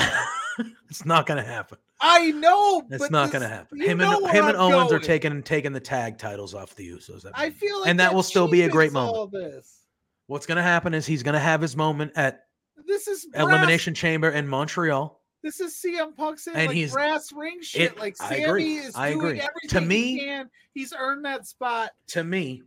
[0.90, 1.78] it's not going to happen.
[2.02, 3.82] I know, It's not going to happen.
[3.82, 7.24] Him and him and Owens are taking taking the tag titles off the Usos.
[7.24, 9.32] That I feel like And that will still be a great moment.
[9.32, 9.84] This.
[10.28, 12.46] What's going to happen is he's going to have his moment at
[12.86, 15.20] This is brass- Elimination Chamber in Montreal.
[15.42, 17.94] This is CM Punk saying And like he's- brass ring shit.
[17.94, 19.40] it- like I Sami is I doing agree.
[19.40, 19.46] To
[19.78, 20.50] everything me- he can.
[20.74, 21.92] He's earned that spot.
[22.08, 22.62] to me,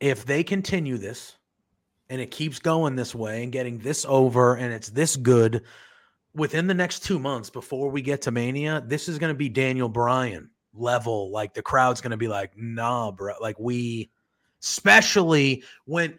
[0.00, 1.36] if they continue this
[2.10, 5.62] and it keeps going this way and getting this over and it's this good
[6.34, 9.48] within the next two months before we get to Mania, this is going to be
[9.48, 11.30] Daniel Bryan level.
[11.30, 13.34] Like the crowd's going to be like, nah, bro.
[13.40, 14.10] Like we,
[14.62, 16.18] especially when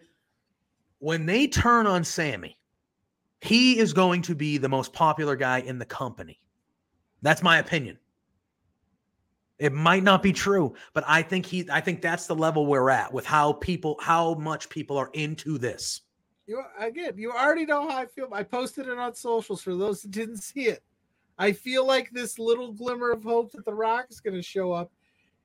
[1.00, 2.58] when they turn on Sami,
[3.42, 6.42] he is going to be the most popular guy in the company.
[7.22, 7.98] That's my opinion.
[9.60, 12.90] It might not be true, but I think he I think that's the level we're
[12.90, 16.02] at with how people how much people are into this.
[16.48, 18.30] You again, you already know how I feel.
[18.32, 20.82] I posted it on socials for those that didn't see it.
[21.38, 24.72] I feel like this little glimmer of hope that The Rock is going to show
[24.72, 24.92] up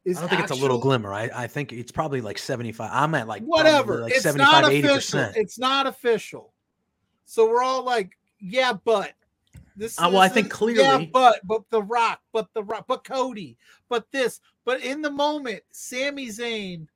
[0.04, 1.12] is I don't think it's a little glimmer.
[1.12, 2.90] I, I think it's probably like 75.
[2.92, 4.02] I'm at like whatever.
[4.02, 4.96] like it's 75, not 80 official.
[4.96, 5.36] percent.
[5.36, 6.52] It's not official.
[7.24, 9.12] So we're all like, yeah, but
[9.76, 9.98] this.
[9.98, 13.04] Uh, well, I think is- clearly- yeah, but but the Rock, but the Rock, but
[13.04, 13.56] Cody,
[13.88, 16.86] but this, but in the moment, Sami Zayn.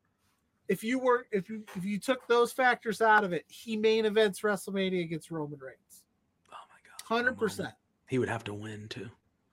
[0.68, 4.04] If you were, if you if you took those factors out of it, he main
[4.04, 6.04] events WrestleMania against Roman Reigns,
[6.52, 7.00] Oh my god.
[7.06, 7.72] hundred percent.
[8.06, 9.08] He would have to win too.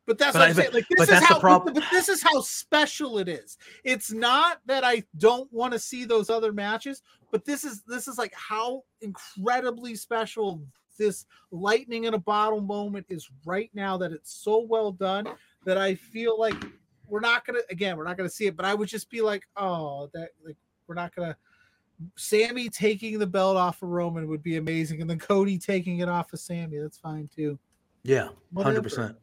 [0.05, 0.69] But that's But what I- I'm saying.
[0.73, 3.57] Like this but is that's how prob- but, but this is how special it is.
[3.85, 8.09] It's not that I don't want to see those other matches, but this is this
[8.09, 10.61] is like how incredibly special
[10.97, 15.27] this lightning in a bottle moment is right now that it's so well done
[15.65, 16.55] that I feel like
[17.07, 19.43] we're not gonna again, we're not gonna see it, but I would just be like,
[19.57, 21.35] oh, that like we're not gonna
[22.17, 26.09] Sami taking the belt off of Roman would be amazing, and then Cody taking it
[26.09, 26.77] off of Sami.
[26.77, 27.57] That's fine too.
[28.03, 29.15] Yeah, hundred percent.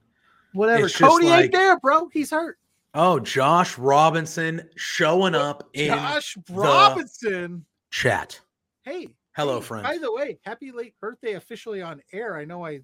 [0.52, 0.86] Whatever.
[0.86, 2.08] It's Cody like- ain't there, bro.
[2.12, 2.58] He's hurt.
[2.94, 7.64] Oh, Josh Robinson showing up in Josh Robinson.
[7.90, 8.38] chat.
[8.82, 9.08] Hey.
[9.34, 9.84] Hello, hey, friend.
[9.84, 12.36] By the way, happy late birthday officially on air.
[12.36, 12.80] I know I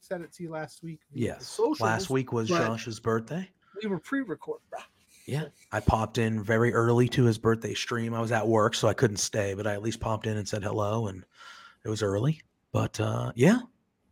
[0.00, 1.00] said it to you last week.
[1.12, 1.80] Yes, socials.
[1.80, 3.48] last week was Josh's birthday.
[3.82, 4.62] we were pre recorded.
[5.26, 8.14] Yeah, I popped in very early to his birthday stream.
[8.14, 10.48] I was at work, so I couldn't stay, but I at least popped in and
[10.48, 11.24] said hello, and
[11.84, 12.40] it was early.
[12.72, 13.60] But uh, yeah,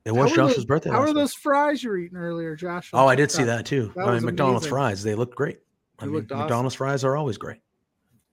[0.05, 0.91] it was How Josh's those- birthday.
[0.91, 2.91] How are those fries you were eating earlier, Josh?
[2.93, 3.93] Oh, I did see that too.
[3.97, 4.71] That I mean, McDonald's amazing.
[4.71, 5.59] fries, they looked great.
[5.99, 6.41] I They mean, looked awesome.
[6.41, 7.61] McDonald's fries are always great.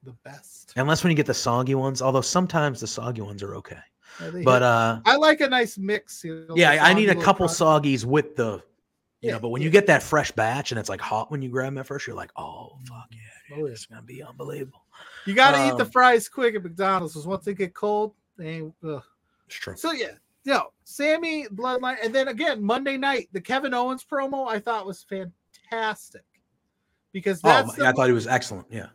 [0.05, 0.73] The best.
[0.75, 3.77] Unless when you get the soggy ones, although sometimes the soggy ones are okay.
[4.21, 6.23] Yeah, But uh I like a nice mix.
[6.23, 7.57] you know, yeah, I need a couple crunch.
[7.59, 8.61] soggies with the
[9.21, 9.65] you Yeah, know, but when yeah.
[9.67, 12.05] you get that fresh batch and it's like hot when you grab them at first,
[12.05, 13.17] you're like, oh fuck yeah,
[13.53, 13.71] Oh, dude, yeah.
[13.71, 14.83] it's gonna be unbelievable.
[15.25, 18.13] You got to eat the Um, fries quick at McDonald's because once they get cold,
[18.37, 18.73] they ain't.
[18.85, 19.01] ugh.
[19.47, 19.75] It's true.
[19.77, 20.11] So yeah,
[20.45, 25.01] no, Sami Bloodline, and then again Monday night, the Kevin Owens promo I thought was
[25.03, 26.23] fantastic
[27.13, 28.67] because Oh, that's yeah, I thought he was excellent.
[28.69, 28.87] Yeah.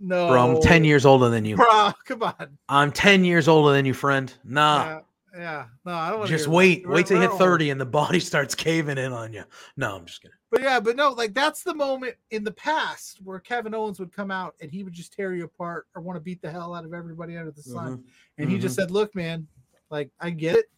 [0.00, 1.56] No, Bro, I'm 10 years older than you.
[1.56, 4.32] Bro, come on, I'm 10 years older than you, friend.
[4.44, 5.00] Nah.
[5.34, 6.88] yeah, yeah, no, I don't want just wait.
[6.88, 7.70] Wait till you hit 30 30.
[7.70, 9.44] and the body starts caving in on you.
[9.76, 10.34] No, I'm just kidding.
[10.50, 14.12] But yeah, but no, like that's the moment in the past where Kevin Owens would
[14.12, 16.74] come out and he would just tear you apart or want to beat the hell
[16.74, 17.98] out of everybody under the sun.
[17.98, 18.02] Mhm.
[18.38, 19.46] And he just said, "Look, man,
[19.90, 20.70] like I get it,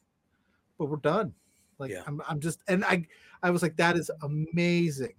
[0.76, 1.32] but we're done.
[1.78, 2.02] Like Yeah.
[2.06, 3.06] I'm, I'm just." And I,
[3.44, 5.14] I was like, "That is amazing."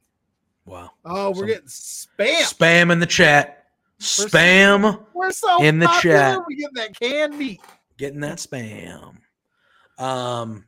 [0.65, 0.91] Wow.
[1.05, 2.41] Oh, we're Some- getting spam.
[2.41, 3.60] Spam in the chat.
[4.01, 5.05] Spam.
[5.13, 6.39] We're so in the popular, chat.
[6.47, 7.61] We get that canned meat.
[7.97, 9.17] Getting that spam.
[9.97, 10.65] Um.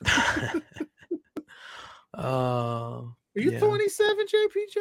[2.16, 3.58] uh, Are you Yeah.
[3.58, 4.76] 27, JPJ?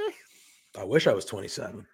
[0.80, 1.88] I wish I was 27.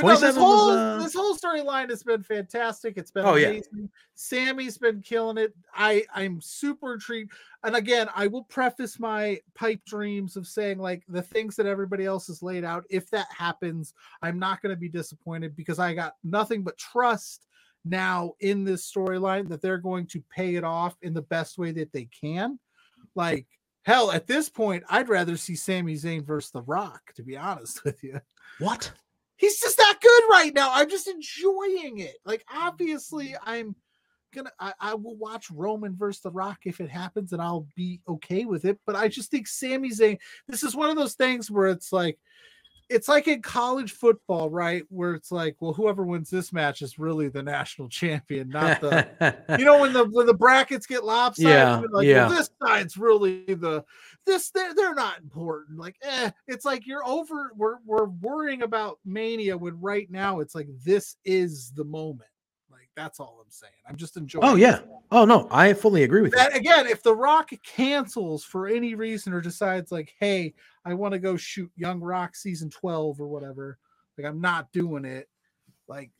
[0.00, 2.96] No, this whole was, uh, this whole storyline has been fantastic.
[2.96, 3.48] It's been Oh, yeah.
[3.48, 3.90] amazing.
[4.14, 5.54] Sami's been killing it.
[5.74, 7.32] I I'm super intrigued.
[7.64, 12.04] And again, I will preface my pipe dreams of saying like the things that everybody
[12.06, 12.84] else has laid out.
[12.90, 17.46] If that happens, I'm not going to be disappointed because I got nothing but trust
[17.84, 21.72] now in this storyline that they're going to pay it off in the best way
[21.72, 22.58] that they can.
[23.14, 23.46] Like
[23.84, 27.12] hell, at this point, I'd rather see Sami Zayn versus The Rock.
[27.16, 28.20] To be honest with you
[28.58, 28.90] what?
[29.42, 30.70] He's just not good right now.
[30.72, 32.14] I'm just enjoying it.
[32.24, 33.50] Like, obviously, mm-hmm.
[33.50, 33.76] I'm
[34.32, 38.00] gonna I, I will watch Roman versus The Rock if it happens, and I'll be
[38.08, 38.78] okay with it.
[38.86, 40.18] But I just think Sami Zayn,
[40.48, 42.18] this is one of those things where it's like
[42.88, 44.84] it's like in college football, right?
[44.88, 49.36] Where it's like, well, whoever wins this match is really the national champion, not the
[49.58, 52.26] you know when the when the brackets get lopsided Yeah, like yeah.
[52.26, 53.84] well, this side's really the
[54.26, 58.98] this they're, they're not important like eh it's like you're over we're we're worrying about
[59.04, 62.28] mania when right now it's like this is the moment
[62.96, 64.80] that's all i'm saying i'm just enjoying oh yeah.
[65.10, 66.38] Oh no, I fully agree with you.
[66.38, 71.12] that again if the rock cancels for any reason or decides like hey i want
[71.12, 73.78] to go shoot young rock season 12 or whatever
[74.18, 75.28] like i'm not doing it
[75.88, 76.10] like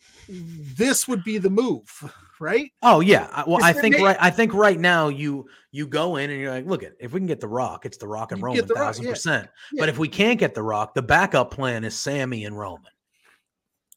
[0.77, 1.89] this would be the move
[2.41, 3.29] right Oh yeah.
[3.33, 4.17] I- Well, I think na- right.
[4.21, 7.21] I think right now you you go in and you're like, look at if we
[7.21, 9.11] can get the Rock, it's the Rock and You Roman, thousand yeah.
[9.13, 9.49] percent.
[9.73, 9.81] Yeah.
[9.81, 12.91] But if we can't get the Rock, the backup plan is Sami and Roman.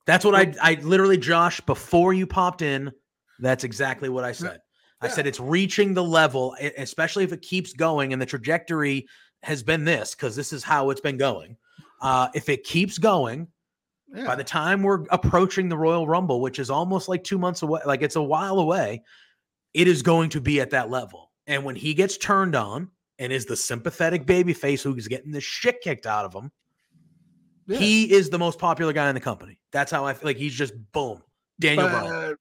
[0.06, 2.92] That's what I I literally, Josh, before you popped in,
[3.40, 4.60] that's exactly what I said.
[5.02, 9.08] I said it's reaching the level, especially if it keeps going, and the trajectory
[9.44, 11.58] has been this because this is how it's been going.
[12.02, 13.48] Uh, if it keeps going,
[14.14, 14.26] yeah.
[14.26, 17.82] by the time we're approaching the Royal Rumble, which is almost like two months away,
[17.86, 19.04] like it's a while away,
[19.74, 21.32] it is going to be at that level.
[21.48, 22.90] And when he gets turned on
[23.20, 26.52] and is the sympathetic babyface who's getting the shit kicked out of him,
[27.68, 27.78] Yeah.
[27.78, 29.58] he is the most popular guy in the company.
[29.72, 31.22] That's how I feel like he's just boom,
[31.60, 32.06] Daniel Bryan.
[32.10, 32.38] but,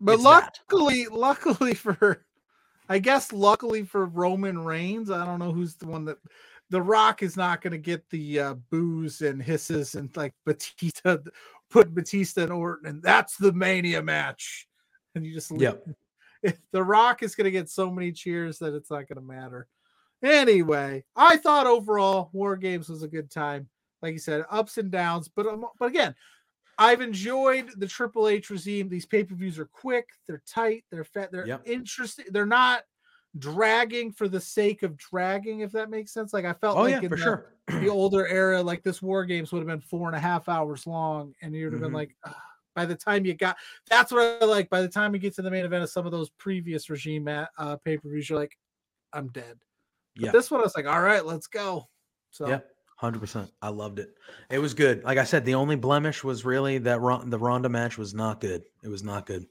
[0.00, 0.58] but It's that.
[0.70, 2.24] luckily, luckily for,
[2.88, 6.18] I guess, luckily for Roman Reigns, I don't know who's the one that,
[6.70, 11.16] The Rock is not going to get the uh, boos and hisses and like Batista,
[11.70, 14.68] put Batista and Orton, and that's the Mania match,
[15.14, 15.84] and you just Yep.
[16.72, 19.68] The Rock is going to get so many cheers that it's not going to matter.
[20.22, 23.68] Anyway, I thought overall War Games was a good time.
[24.02, 26.14] Like you said, ups and downs, but um, but again,
[26.78, 28.88] I've enjoyed the Triple H regime.
[28.88, 31.66] These pay per views are quick, they're tight, they're fat, they're Yep.
[31.66, 32.26] interesting.
[32.30, 32.84] They're not
[33.38, 36.32] dragging for the sake of dragging, if that makes sense.
[36.32, 37.56] Like I felt Oh like yeah, in for the, sure.
[37.80, 40.86] the older era, like this War Games would have been four and a half hours
[40.86, 41.82] long, and you'd have Mhm.
[41.82, 42.34] been like, "Ugh."
[42.74, 43.56] by the time you got,
[43.90, 44.70] that's what I like.
[44.70, 47.28] By the time you get to the main event of some of those previous regime
[47.28, 48.58] at, uh, pay per views, you're like,
[49.12, 49.60] I'm dead.
[50.22, 50.32] But Yeah.
[50.32, 51.90] this one, I was like, all right, let's go.
[52.30, 52.62] So Yeah.
[53.02, 53.50] Hundred percent.
[53.60, 54.14] I loved it.
[54.48, 55.02] It was good.
[55.02, 58.40] Like I said, the only blemish was really that Ron- the Ronda match was not
[58.40, 58.62] good.
[58.84, 59.44] It was not good.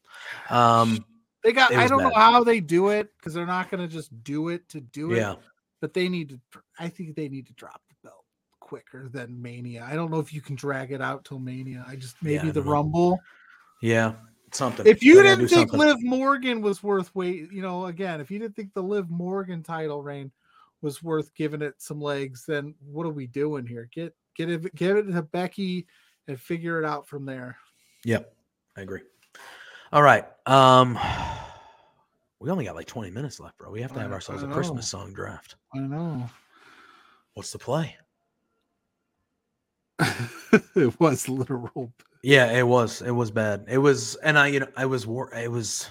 [0.50, 1.04] Um,
[1.44, 1.74] they got.
[1.74, 4.70] I don't know how they do it because they're not going to just do it
[4.70, 5.18] to do it.
[5.18, 5.36] yeah.
[5.82, 6.40] but they need to
[6.80, 8.24] i think they need to drop the belt
[8.62, 11.96] quicker than mania i don't know if you can drag it out till mania i
[11.96, 12.72] just maybe Yeah, the know.
[12.72, 13.20] rumble
[13.82, 14.14] Yeah.
[14.54, 14.86] Something.
[14.86, 15.80] if you didn't think something.
[15.80, 19.64] liv morgan was worth wait you know again if you didn't think the liv morgan
[19.64, 20.32] title reign
[20.82, 24.76] was worth giving it some legs then what are we doing here get get it
[24.76, 25.86] give it to becky
[26.28, 27.58] and figure it out from there
[28.04, 28.34] Yep,
[28.78, 29.02] I agree.
[29.94, 30.26] All right.
[30.48, 30.98] Um
[32.40, 33.70] we only got like 20 minutes left, bro.
[33.70, 34.56] We have to have I- ourselves I a know.
[34.56, 35.56] Christmas song draft.
[35.76, 36.28] i know
[37.36, 37.96] What's the play?
[40.76, 43.02] it was literal Yeah, it was.
[43.02, 43.66] It was bad.
[43.70, 45.90] It was and I you know, I was wor- it was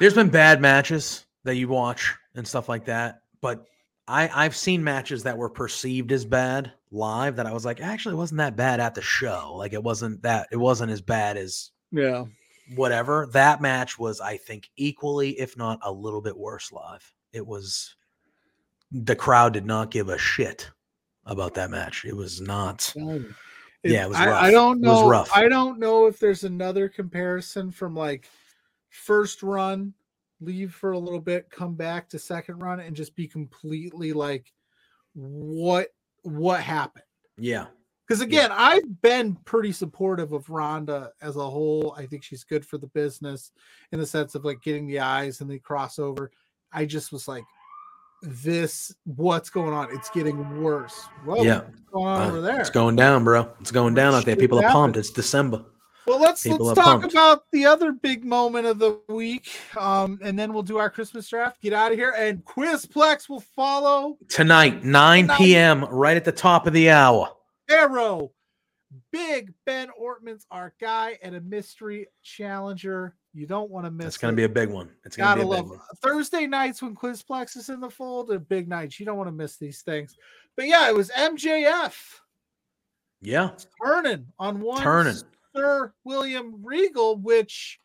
[0.00, 3.64] There's been bad matches that you watch and stuff like that, but
[4.06, 8.14] I I've seen matches that were perceived as bad live that I was like, actually
[8.14, 9.54] it wasn't that bad at the show.
[9.56, 12.24] Like it wasn't that it wasn't as bad as yeah
[12.74, 13.26] whatever.
[13.32, 17.12] That match was, I think, equally, if not a little bit worse live.
[17.32, 17.94] It was
[18.90, 20.70] the crowd did not give a shit
[21.26, 22.04] about that match.
[22.04, 22.92] It was not.
[23.84, 25.08] Yeah, it was I, I don't It was know.
[25.08, 25.30] rough.
[25.34, 28.28] I don't know if there's another comparison from like
[28.90, 29.92] first run,
[30.40, 34.52] leave for a little bit, come back to second run, and just be completely like,
[35.14, 35.88] what
[36.22, 37.04] what happened?
[37.36, 37.66] Yeah.
[38.06, 41.94] Because again, I've been pretty supportive of Ronda as a whole.
[41.96, 43.52] I think she's good for the business
[43.92, 46.28] in the sense of like getting the eyes and the crossover.
[46.72, 47.44] I just was like,
[48.22, 49.88] this, what's going on?
[49.94, 50.98] It's getting worse.
[51.24, 51.60] Whoa, Yeah.
[51.60, 52.60] what's going on Uh, over there?
[52.60, 53.52] It's going down, bro.
[53.60, 54.36] It's going down out there.
[54.36, 54.96] People are pumped.
[54.96, 55.64] It's December.
[56.08, 57.12] Well, let's People let's talk pumped.
[57.12, 61.28] about the other big moment of the week, um, and then we'll do our Christmas
[61.28, 61.60] draft.
[61.60, 65.36] Get out of here, and Quizplex will follow Tonight, 9 Tonight.
[65.36, 67.30] p.m., right at the top of the hour.
[67.68, 68.32] Arrow
[69.12, 73.14] Big Ben Ortman's our guy and a mystery challenger.
[73.34, 74.06] You don't want to miss.
[74.06, 74.90] It's going to be a big one.
[75.04, 75.80] It's going to Gotta be a big love one.
[76.02, 78.98] Thursday nights when Quizplex is in the fold are big nights.
[78.98, 80.16] You don't want to miss these things.
[80.56, 81.94] But yeah, it was MJF
[83.20, 83.50] Yeah,
[83.84, 85.16] turning on one turning.
[85.58, 87.78] Sir William Regal, which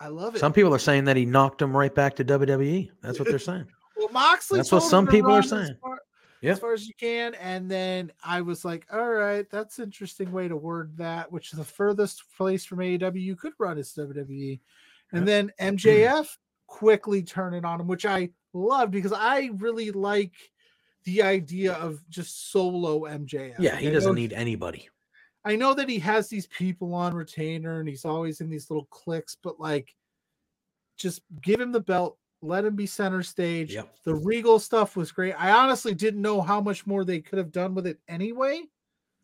[0.00, 0.38] I love it.
[0.38, 2.90] Some people are saying that he knocked him right back to WWE.
[3.02, 3.66] That's what they're saying.
[3.96, 4.58] well, Moxley.
[4.58, 5.76] That's what some people are run as saying.
[5.80, 6.00] far-
[6.40, 6.52] Yeah.
[6.52, 7.34] As far as you can.
[7.34, 11.52] And then I was like, all right, that's an interesting way to word that, which
[11.52, 14.60] is the furthest place from AEW you could run is WWE.
[15.12, 15.48] And Yeah.
[15.48, 16.28] then MJF
[16.68, 20.32] quickly turning on him, which I love because I really like
[21.04, 23.56] the idea of just solo MJF.
[23.58, 24.88] Yeah, he doesn't need anybody.
[25.48, 28.84] I know that he has these people on retainer and he's always in these little
[28.90, 29.94] cliques, but like
[30.98, 33.72] just give him the belt, let him be center stage.
[33.72, 33.88] Yep.
[34.04, 35.32] The Regal stuff was great.
[35.32, 38.62] I honestly didn't know how much more they could have done with it anyway.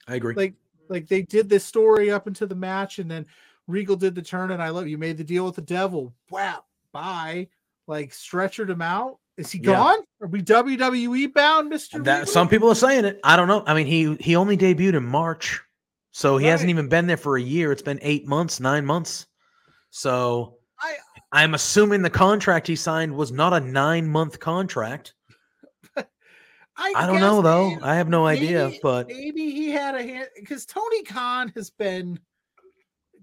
[0.09, 0.35] I agree.
[0.35, 0.55] Like
[0.89, 3.27] like they did this story up into the match and then
[3.67, 6.15] Regal did the turn and I love you made the deal with the devil.
[6.31, 6.65] Wow.
[6.93, 7.49] Bye.
[7.87, 9.19] Like stretchered him out.
[9.37, 9.73] Is he Yeah.
[9.73, 9.99] gone?
[10.23, 12.03] Are we WWE bound, Mr.
[12.05, 12.33] that Regal?
[12.33, 13.21] some people are saying it.
[13.25, 13.63] I don't know.
[13.67, 15.61] I mean, he he only debuted in March,
[16.17, 17.73] so he hasn't even been there for a year.
[17.73, 19.27] It's been eight months, nine months.
[19.91, 20.97] So I-
[21.33, 25.15] I'm assuming the contract he signed was not a nine month contract.
[26.77, 27.71] I don't know though.
[27.71, 31.53] maybe- I have no idea, maybe- but maybe he had a hand because Tony Khan
[31.57, 32.19] has been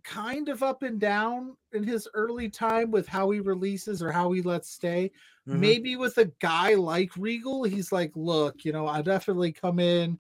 [0.04, 4.32] kind of up and down in his early time with how he releases or how
[4.32, 5.12] he lets stay.
[5.48, 5.60] mhm.
[5.60, 10.18] Maybe with a guy like Regal, he's like, look, you know, I definitely come in,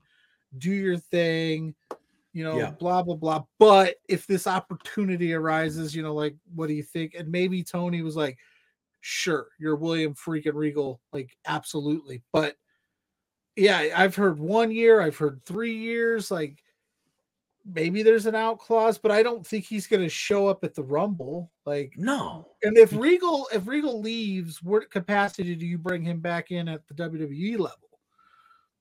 [0.57, 1.73] do your thing,
[2.33, 2.71] you know, Yeah.
[2.71, 3.43] blah blah blah.
[3.59, 7.13] But if this opportunity arises, you know, like, what do you think?
[7.15, 8.37] And maybe Tony was like,
[9.01, 12.23] sure, you're William freaking Regal, like, absolutely.
[12.31, 12.55] But
[13.55, 16.63] yeah, I've heard one year, I've heard three years, like
[17.65, 20.83] maybe there's an out clause, but I don't think he's gonna show up at the
[20.83, 21.51] rumble.
[21.65, 22.47] Like no.
[22.63, 26.87] and if Regal if Regal leaves, what capacity do you bring him back in at
[26.87, 27.99] the WWE level?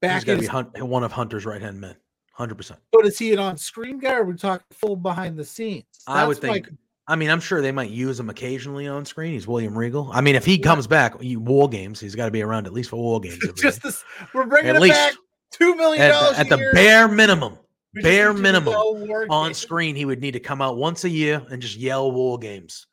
[0.01, 1.96] Back He's to be hunt, one of Hunter's right hand men,
[2.41, 2.80] hundred percent.
[2.93, 5.84] but is he an on-screen guy or we talk full behind the scenes?
[6.07, 6.70] I would That's my- think.
[7.07, 9.32] I mean, I'm sure they might use him occasionally on screen.
[9.32, 10.11] He's William Regal.
[10.12, 12.72] I mean, if he comes back, you, War Games, he's got to be around at
[12.72, 13.38] least for War Games.
[13.57, 14.95] just this we're bringing At it least.
[14.95, 15.14] back
[15.51, 16.72] two million at, dollars the- at the year.
[16.72, 17.59] bare minimum.
[17.95, 19.59] We bare minimum on Games.
[19.59, 22.86] screen, he would need to come out once a year and just yell War Games.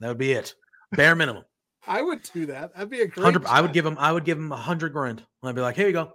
[0.00, 0.54] That would be it.
[0.92, 1.42] Bare minimum.
[1.88, 2.72] I would do that.
[2.74, 3.24] That'd be a great.
[3.24, 3.46] Hundred.
[3.46, 3.96] I would give him.
[3.98, 5.24] I would give him a hundred grand.
[5.42, 6.12] I'd be like, here you go.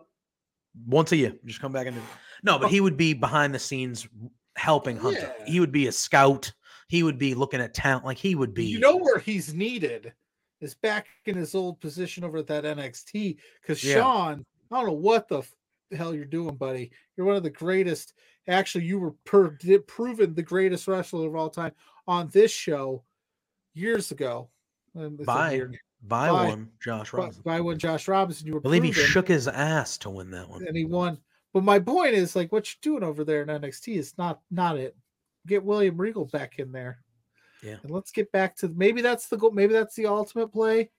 [0.87, 2.01] Once a year, just come back and do.
[2.43, 4.07] No, but he would be behind the scenes
[4.55, 5.33] helping Hunter.
[5.39, 5.45] Yeah.
[5.45, 6.51] He would be a scout.
[6.87, 8.05] He would be looking at talent.
[8.05, 8.65] Like he would be.
[8.65, 10.13] You know where he's needed
[10.59, 13.37] is back in his old position over at that NXT.
[13.61, 13.95] Because Yeah.
[13.95, 15.55] Shawn, I don't know what the f-
[15.93, 16.91] hell you're doing, buddy.
[17.15, 18.13] You're one of the greatest.
[18.47, 21.71] Actually, you were per- proven the greatest wrestler of all time
[22.07, 23.03] on this show
[23.73, 24.49] years ago.
[24.95, 25.61] A By
[26.03, 27.43] by by- one, Josh Robinson.
[27.45, 30.49] by when Josh Robinson, you were I believe he shook his ass to win that
[30.49, 30.67] one.
[30.67, 31.17] and he won.
[31.53, 34.77] But my point is, like, what you're doing over there in NXT is not not
[34.77, 34.95] it.
[35.47, 36.99] Get William Regal back in there.
[37.63, 37.75] Yeah.
[37.83, 39.51] And let's get back to maybe that's the goal.
[39.51, 40.89] Maybe that's the ultimate play.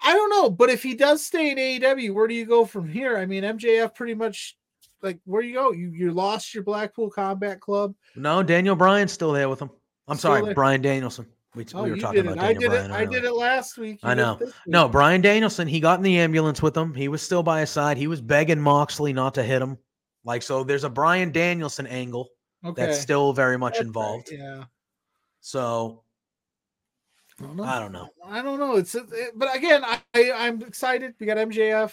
[0.00, 2.88] I don't know, but if he does stay in AEW, where do you go from
[2.88, 3.18] here?
[3.18, 4.56] I mean, MJF pretty much
[5.02, 5.72] like where do you go?
[5.72, 7.94] You you lost your Blackpool Combat Club.
[8.14, 9.70] No, Daniel Bryan's still there with him.
[10.06, 10.54] I'm Still sorry, there?
[10.54, 11.26] Bryan Danielson.
[11.54, 12.32] We, Oh, we were you talking did it.
[12.32, 12.90] about I Daniel did Bryan.
[12.90, 12.94] it.
[12.94, 14.00] I did it last week.
[14.02, 14.38] You I know.
[14.66, 14.92] No, week.
[14.92, 16.94] Bryan Danielson, he got in the ambulance with him.
[16.94, 17.96] He was still by his side.
[17.96, 19.78] He was begging Moxley not to hit him.
[20.24, 22.28] Like, so there's a Bryan Danielson angle
[22.64, 22.86] Okay.
[22.86, 24.28] that's still very much That's right, involved.
[24.32, 24.64] Yeah.
[25.40, 26.02] So
[27.40, 27.64] I don't know.
[27.64, 28.08] I don't know.
[28.26, 28.76] I don't know.
[28.76, 31.14] It's it, but again, I, I I'm excited.
[31.20, 31.92] We got MJF.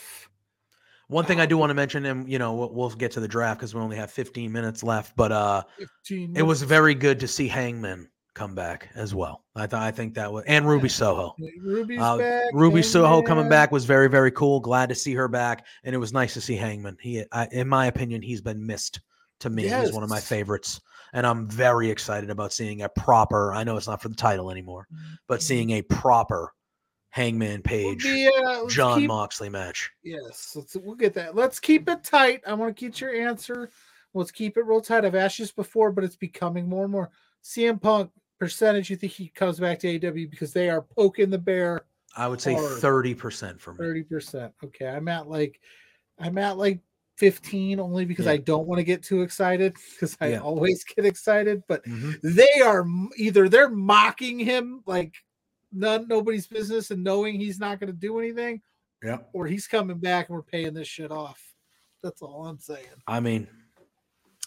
[1.07, 3.19] One thing Um, I do want to mention, and you know, we'll, we'll get to
[3.19, 6.95] the draft because we only have 15 minutes left, but uh, 15 it was very
[6.95, 9.43] good to see Hangman come back as well.
[9.55, 11.35] I thought I think that was and Ruby Soho.
[11.59, 12.43] Ruby's Uh, back.
[12.53, 14.59] Ruby Soho coming back was very very cool.
[14.59, 16.97] Glad to see her back, and it was nice to see Hangman.
[17.01, 18.99] He, I, in my opinion, he's been missed
[19.39, 19.63] to me.
[19.63, 20.79] He's one of my favorites,
[21.13, 23.53] and I'm very excited about seeing a proper.
[23.53, 24.87] I know it's not for the title anymore,
[25.27, 26.51] but seeing a proper
[27.09, 27.85] Hangman Mm-hmm.
[27.85, 29.89] We'll Page be, uh, Jon keep- Moxley match.
[30.03, 31.33] Yes, let's we'll get that.
[31.35, 32.41] Let's keep it tight.
[32.45, 33.69] I want to get your answer.
[34.13, 35.03] Let's keep it real tight.
[35.05, 37.11] I've asked this before, but it's becoming more and more.
[37.43, 38.89] CM Punk percentage.
[38.89, 41.85] You think he comes back to AW because they are poking the bear
[42.17, 43.77] I would say thirty percent for me.
[43.77, 44.53] thirty percent.
[44.63, 45.59] Okay, I'm at like,
[46.19, 46.79] I'm at like
[47.17, 48.33] fifteen only because Yeah.
[48.33, 50.39] I don't want to get too excited because I Yeah.
[50.39, 51.63] always get excited.
[51.67, 52.19] But Mhm.
[52.23, 52.85] they are
[53.17, 55.13] either they're mocking him like
[55.73, 58.61] none nobody's business and knowing he's not going to do anything,
[59.03, 59.17] Yeah.
[59.33, 61.41] or he's coming back and we're paying this shit off.
[62.01, 62.85] That's all I'm saying.
[63.07, 63.47] I mean,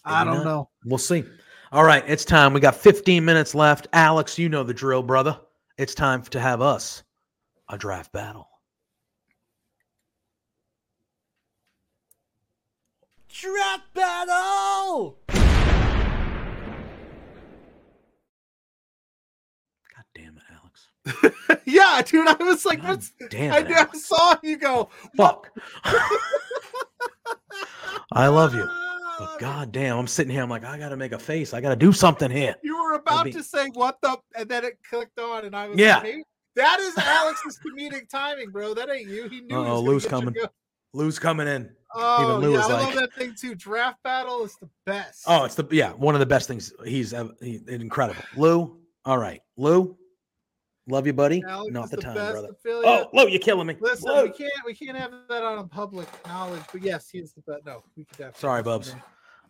[0.05, 0.44] I don't not.
[0.44, 0.68] know.
[0.84, 1.24] We'll see.
[1.70, 2.53] All right, it's time.
[2.55, 3.88] We got 15 minutes left.
[3.92, 5.38] Alex, you know the drill, brother.
[5.76, 7.03] It's time to have us
[7.68, 8.49] a draft battle.
[13.28, 15.18] Draft battle.
[19.94, 20.88] God damn it, Alex.
[21.66, 22.26] yeah, dude.
[22.26, 24.07] I was like, God what's damn I, it, I Alex.
[24.07, 24.88] saw you go.
[25.16, 25.51] Fuck.
[28.12, 28.68] I love you.
[29.18, 30.42] But god damn, I'm sitting here.
[30.42, 31.52] I'm like, I gotta make a face.
[31.54, 32.54] I gotta do something here.
[32.62, 35.68] You were about be- to say what the, and then it clicked on, and I
[35.68, 35.96] was Yeah.
[35.96, 36.24] like, hey,
[36.56, 38.74] that is Alex's comedic timing, bro.
[38.74, 39.28] That ain't you.
[39.28, 39.56] He knew.
[39.56, 40.34] Uh-oh, Lou's coming.
[40.92, 41.70] Lou's coming in.
[41.94, 43.54] Oh, Lou yeah, I love that thing too.
[43.54, 45.22] Draft battle is the best.
[45.26, 46.72] Oh, it's the yeah, one of the best things.
[46.84, 48.22] He's he, incredible.
[48.36, 49.96] Lou, all right, Lou,
[50.89, 51.43] love you, buddy.
[51.47, 52.49] Alex Not the, the time, brother.
[52.51, 52.84] affiliate.
[52.86, 53.76] Oh, Lou, you're killing me.
[53.80, 54.22] Listen, Lou.
[54.24, 57.64] we can't we can't have that on public knowledge, but yes, he is the best.
[57.66, 58.41] No, we could definitely.
[58.41, 58.95] Sorry, have Bubs.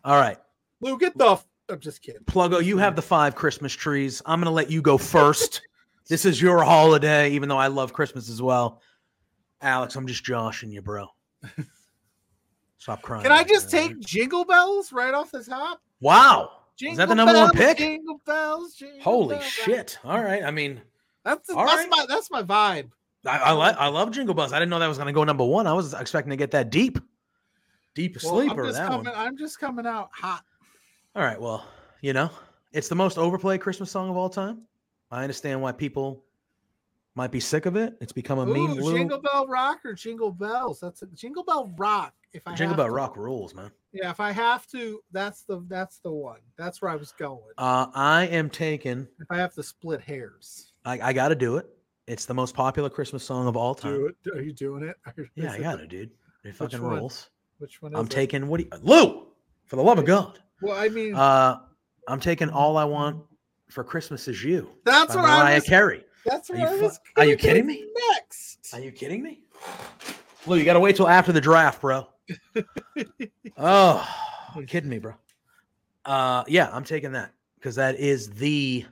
[0.05, 0.39] All right,
[0.81, 1.33] Lou, get the.
[1.33, 2.23] F- I'm just kidding.
[2.23, 4.23] Pluggo, you have the five Christmas trees.
[4.27, 5.61] I'm gonna let you go first.
[6.09, 8.81] this is your holiday, even though I love Christmas as well.
[9.61, 11.07] Alex, I'm just joshing you, bro.
[12.79, 13.23] Stop crying.
[13.25, 14.01] Can I just that, all take?
[14.01, 15.81] Jingle Bells right off the top?
[16.01, 16.53] Wow.
[16.79, 17.79] Jingle Is that the number one pick?
[17.79, 18.75] Jingle bells.
[18.75, 19.45] Jingle Holy bells.
[19.45, 19.99] shit!
[20.05, 20.45] All right.
[20.45, 20.81] I mean,
[21.25, 21.87] That's that's right.
[21.91, 22.91] my that's my vibe.
[23.27, 24.53] I, I like I love Jingle Bells.
[24.53, 25.67] I didn't know that was gonna go number one.
[25.67, 26.99] I was expecting to get that deep,
[27.95, 28.63] deep Well, sleeper.
[28.63, 29.07] I'm just that coming.
[29.07, 29.15] one.
[29.17, 30.45] I'm just coming out hot.
[31.17, 31.41] All right.
[31.41, 31.67] Well,
[32.01, 32.31] you know,
[32.73, 34.63] it's the most overplayed Christmas song of all time.
[35.11, 36.25] I understand why people
[37.15, 37.95] might be sick of it.
[38.01, 38.57] It's become a meme.
[38.57, 38.97] Ooh, Lou.
[38.97, 40.79] Jingle Bell Rock or Jingle Bells?
[40.81, 42.15] That's a, Jingle Bell Rock.
[42.33, 43.71] If I Jingle Bell to- Rock rules, man.
[43.93, 46.41] Yeah, if I have to, that's the that's the one.
[46.59, 47.41] That's where I was going.
[47.57, 49.09] Uh, I am taking.
[49.19, 51.67] if I have to split hairs, I, I got to do it.
[52.07, 53.95] It's the most popular Christmas song of all time.
[53.95, 54.17] do it.
[54.37, 54.97] Are you doing it?
[55.19, 56.11] Or Yeah, I got it, dude.
[56.45, 56.99] It fucking one?
[56.99, 57.31] rules.
[57.59, 57.93] Which one?
[57.93, 58.11] Is I'm it?
[58.11, 58.47] taking.
[58.49, 59.27] What do you, Lou?
[59.67, 60.39] For the love of God.
[60.63, 61.59] Well, I mean, Uh,
[62.09, 63.23] I'm taking all I want
[63.69, 64.71] for Christmas is you.
[64.85, 65.65] that's what I Mariah was.
[65.65, 66.05] Carey.
[66.25, 67.01] That's Are what you I was.
[67.17, 67.87] are you kidding me?
[68.13, 68.71] Next.
[68.73, 69.43] Are you kidding me?
[70.47, 72.07] Lou, you got to wait till after the draft, bro.
[73.57, 74.09] oh,
[74.57, 75.15] you kidding me, bro?
[76.05, 78.85] Uh, yeah, I'm taking that because that is the,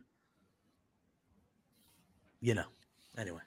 [2.40, 2.64] you know.
[3.18, 3.40] Anyway,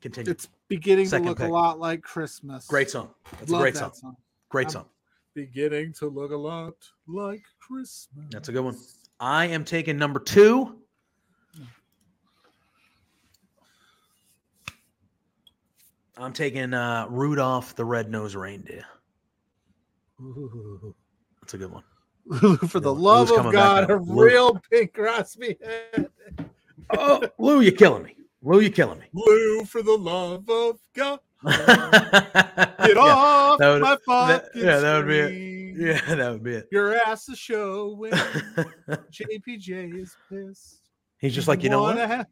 [0.00, 0.30] continue.
[0.30, 1.48] It's beginning Second to look pick.
[1.48, 2.66] a lot like Christmas.
[2.66, 3.10] great song.
[3.38, 4.16] That's Love a great that song.
[4.48, 4.86] Great I'm- song.
[5.34, 6.74] Beginning to look a lot
[7.08, 8.08] like Christmas.
[8.30, 8.76] That's a good one.
[9.18, 10.76] I am taking number two.
[16.16, 18.84] I'm taking uh, Rudolph the Red-Nosed Reindeer.
[20.20, 20.94] Ooh.
[21.40, 21.82] That's a good one.
[22.68, 26.08] For the love of God, a real Bing Crosby head.
[26.90, 28.16] Oh, Lou, you're killing me.
[28.42, 29.06] Lou, you're killing me.
[29.12, 31.18] Lou, for the love of God.
[31.46, 35.76] yeah, Get off that would- my that- fucking yeah, that would be it.
[36.08, 36.68] yeah, that would be it.
[36.72, 38.12] Your ass is showing.
[38.88, 40.80] JPJ is pissed.
[41.18, 41.96] he's just like, you know what?
[41.98, 42.26] Have-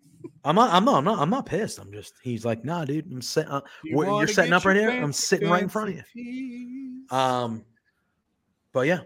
[0.45, 0.73] I'm not.
[0.73, 0.97] I'm not.
[0.99, 1.19] I'm not.
[1.19, 1.79] I'm not pissed.
[1.81, 2.15] I'm just.
[2.23, 3.11] He's like, nah, dude.
[3.11, 3.51] I'm set.
[3.51, 4.89] Uh, you you're wanna setting up right here?
[4.91, 6.03] I'm sitting right in front of you.
[6.15, 7.13] piece.
[7.13, 7.65] um,
[8.73, 9.01] but yeah,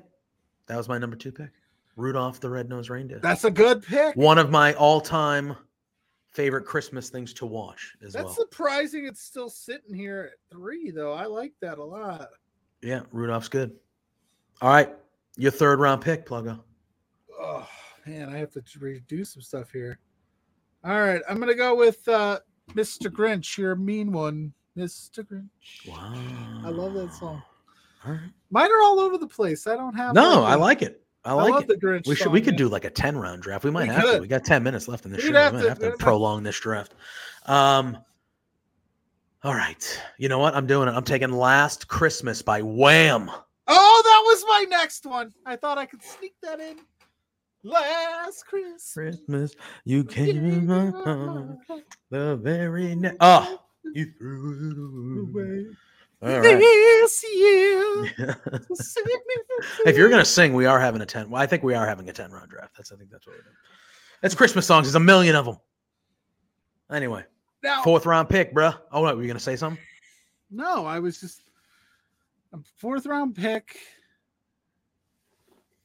[0.66, 1.50] that was my number two pick.
[1.96, 3.20] Rudolph the Red-Nosed Reindeer.
[3.20, 4.14] That's a good pick.
[4.16, 5.56] One of my all-time
[6.32, 8.34] favorite Christmas things to watch as That's well.
[8.34, 9.06] surprising.
[9.06, 11.14] It's still sitting here at three, though.
[11.14, 12.28] I like that a lot.
[12.82, 13.72] Yeah, Rudolph's good.
[14.60, 14.94] All right,
[15.36, 16.60] your third round pick, Pluggo.
[17.40, 17.66] Oh
[18.06, 19.98] man, I have to redo some stuff here.
[20.84, 22.40] All right, I'm gonna go with uh
[22.72, 23.10] Mr.
[23.10, 23.56] Grinch.
[23.58, 25.26] You're a mean one, Mr.
[25.26, 25.88] Grinch.
[25.88, 26.12] Wow,
[26.64, 27.42] I love that song.
[28.04, 28.20] All right.
[28.50, 29.66] Mine are all over the place.
[29.66, 30.14] I don't have.
[30.14, 31.02] No, I like it.
[31.26, 32.06] I like the Grinch.
[32.06, 32.24] We should.
[32.24, 32.58] song, We could man.
[32.58, 33.64] do like a ten round draft.
[33.64, 34.20] We might We have to.
[34.20, 35.50] We got ten minutes left in this We'd show.
[35.50, 36.94] We might to- have to prolong this draft.
[37.46, 37.98] Um.
[39.44, 40.02] All right.
[40.18, 40.54] You know what?
[40.56, 40.92] I'm doing it.
[40.92, 43.30] I'm taking "Last Christmas" by Wham.
[43.68, 45.32] Oh, that was my next one.
[45.44, 46.78] I thought I could sneak that in.
[47.64, 48.92] Last Christmas.
[48.92, 49.52] Christmas,
[49.84, 51.58] you came in my heart
[52.10, 53.16] the very next.
[53.20, 53.60] Oh,
[53.94, 55.66] you threw it away.
[56.22, 56.42] All right.
[56.42, 58.06] This year.
[58.74, 59.12] save me
[59.46, 61.28] from if you're gonna sing, we are having a ten.
[61.28, 62.76] Well, I think we are having a ten round draft.
[62.76, 63.54] That's I think that's what we're doing.
[64.22, 64.86] It's Christmas songs.
[64.86, 65.58] There's a million of them.
[66.90, 67.24] Anyway,
[67.62, 68.78] now, fourth round pick, bruh.
[68.92, 69.82] Oh, what, were you gonna say something?
[70.50, 71.42] no, I was just
[72.52, 73.78] a fourth round pick.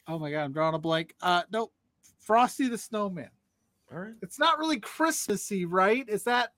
[0.07, 1.13] Oh my god, I'm drawing a blank.
[1.21, 1.73] Uh nope.
[2.19, 3.29] Frosty the Snowman.
[3.91, 4.13] All right.
[4.21, 6.07] It's not really Christmassy, right?
[6.07, 6.53] Is that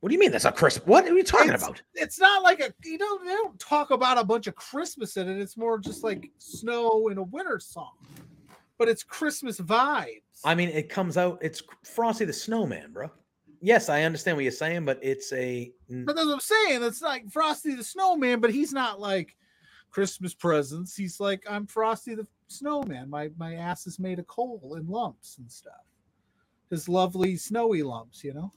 [0.00, 0.86] What do you mean that's a Christmas?
[0.86, 1.82] What are you talking It's- about?
[1.94, 5.28] it's not like a you know they don't talk about a bunch of Christmas in
[5.28, 5.38] it.
[5.40, 7.92] It's more just like snow in a winter song.
[8.78, 10.20] But it's Christmas vibes.
[10.44, 11.38] I mean, it comes out.
[11.42, 13.10] It's Frosty the Snowman, bro.
[13.60, 16.84] Yes, I understand what you're saying, but it's a But that's what I'm saying.
[16.84, 19.34] It's like Frosty the Snowman, but he's not like
[19.90, 20.94] Christmas presents.
[20.94, 23.10] He's like, I'm Frosty the Snowman.
[23.10, 25.72] My my ass is made of coal and lumps and stuff.
[26.70, 28.52] His lovely snowy lumps, you know.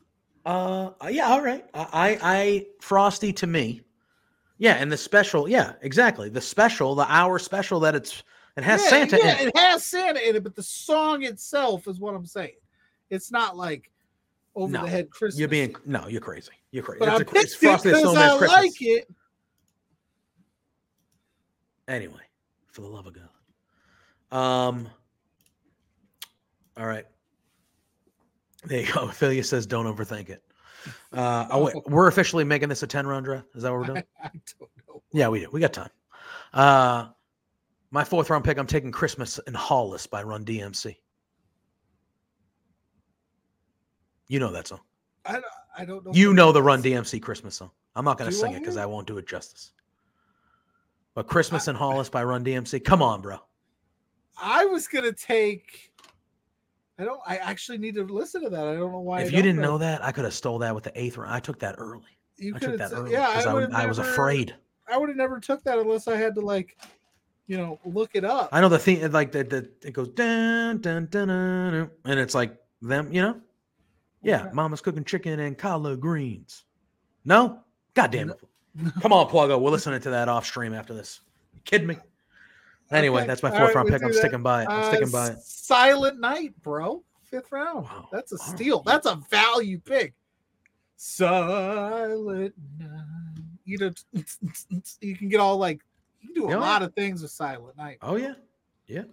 [0.45, 1.65] Uh, yeah, all right.
[1.73, 3.81] I, I, I, Frosty to me,
[4.57, 6.29] yeah, and the special, yeah, exactly.
[6.29, 8.23] The special, the hour special that it's
[8.57, 9.47] it has Yeah, Santa Yeah, in it.
[9.55, 12.55] it has Santa in it, but the song itself is what I'm saying.
[13.09, 13.91] It's not like
[14.55, 15.39] over No, the head Christmas.
[15.39, 16.51] You're being no, you're crazy.
[16.71, 16.99] You're crazy.
[16.99, 18.49] but It's I a- picked it Frosty the because I Christmas.
[18.49, 19.07] like it.
[21.87, 22.21] Anyway,
[22.67, 24.37] for the love of God.
[24.37, 24.89] Um.
[26.77, 27.05] All right.
[28.63, 29.01] There you go.
[29.09, 30.43] Ophelia says, "Don't overthink it."
[31.13, 33.47] Uh, oh, wait, we're officially making this a ten round draft.
[33.55, 34.03] Is that what we're doing?
[34.21, 35.01] I, I don't know.
[35.13, 35.49] Yeah, we do.
[35.51, 35.89] We got time.
[36.53, 37.07] Uh,
[37.91, 38.57] my fourth round pick.
[38.57, 40.95] I'm taking "Christmas in Hollis" by Run DMC.
[44.27, 44.79] You know that song.
[45.25, 45.43] I, don't-
[45.77, 46.11] I don't know.
[46.13, 46.81] You know the Run.
[46.81, 47.71] DMC Christmas song.
[47.95, 48.83] I'm not going to sing it because I?
[48.83, 49.73] I won't do it justice.
[51.13, 52.83] But "Christmas in Hollis" by Run DMC.
[52.83, 53.37] Come on, bro.
[54.41, 55.90] I was gonna take.
[57.01, 57.19] I don't.
[57.25, 58.67] I actually need to listen to that.
[58.67, 59.21] I don't know why.
[59.21, 61.33] If you didn't know that, I could have stole that with the eighth round.
[61.33, 62.05] I took that early.
[62.37, 64.55] you I took that early Yeah, I, I, would've I was afraid.
[64.87, 66.77] I would have never took that unless I had to like,
[67.47, 68.49] you know, look it up.
[68.51, 72.19] I know the thing, like the, the it goes dun, dun, dun, dun, dun, and
[72.19, 73.41] it's like them, you know.
[74.21, 74.49] Yeah, Okay.
[74.53, 76.65] Mama's cooking chicken and collard greens.
[77.25, 77.61] No,
[77.95, 78.39] God damn it!
[79.01, 79.59] Come on, Pluggo.
[79.59, 81.21] We're listening to that off stream after this.
[81.55, 81.97] You kidding me?
[82.91, 84.03] Anyway, Okay, that's my fourth right, round pick.
[84.03, 84.17] I'm that.
[84.17, 84.69] sticking by it.
[84.69, 85.39] I'm Uh, sticking by it.
[85.39, 87.03] Silent Night, bro.
[87.23, 87.85] Fifth round.
[87.85, 88.09] Wow.
[88.11, 88.77] That's a steal.
[88.77, 88.85] right.
[88.85, 90.13] That's a value pick.
[90.97, 93.43] Silent Night.
[93.63, 93.91] You know,
[95.01, 95.81] you can get all like
[96.19, 96.57] you can do a Yeah.
[96.57, 97.97] lot of things with Silent Night.
[98.01, 98.33] Oh yeah,
[98.87, 99.03] yeah.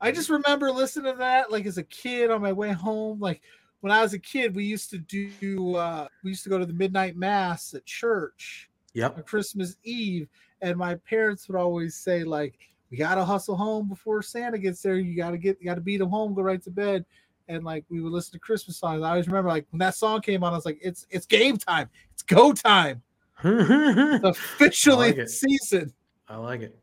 [0.00, 3.20] I just remember listening to that like as a kid on my way home.
[3.20, 3.42] Like
[3.80, 6.66] when I was a kid, we used to do uh we used to go to
[6.66, 9.18] the midnight mass at church Yep.
[9.18, 10.28] on Christmas Eve,
[10.62, 12.58] and my parents would always say, like,
[12.90, 14.96] we gotta hustle home before Santa gets there.
[14.96, 17.04] You gotta get you gotta beat him home, go right to bed.
[17.48, 19.02] And like we would listen to Christmas songs.
[19.02, 21.56] I always remember like when that song came on, I was like, it's it's game
[21.56, 23.02] time, it's go time.
[23.44, 25.30] It's officially like it.
[25.30, 25.92] season.
[26.28, 26.78] I like it.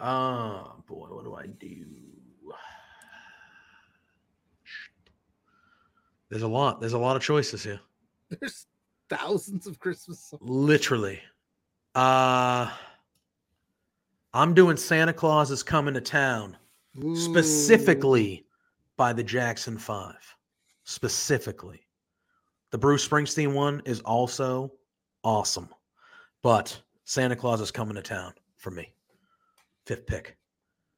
[0.00, 1.86] Oh boy, what do I do?
[6.28, 6.80] There's a lot.
[6.80, 7.80] There's a lot of choices here.
[8.28, 8.66] There's
[9.08, 10.42] thousands of Christmas songs.
[10.44, 11.20] Literally.
[11.94, 12.70] Uh
[14.32, 16.56] I'm doing Santa Claus is coming to town
[17.02, 17.16] Ooh.
[17.16, 18.46] specifically
[18.96, 20.14] by the Jackson 5.
[20.84, 21.80] Specifically.
[22.70, 24.72] The Bruce Springsteen one is also
[25.24, 25.68] awesome.
[26.42, 28.92] But Santa Claus is coming to town for me.
[29.86, 30.36] Fifth pick.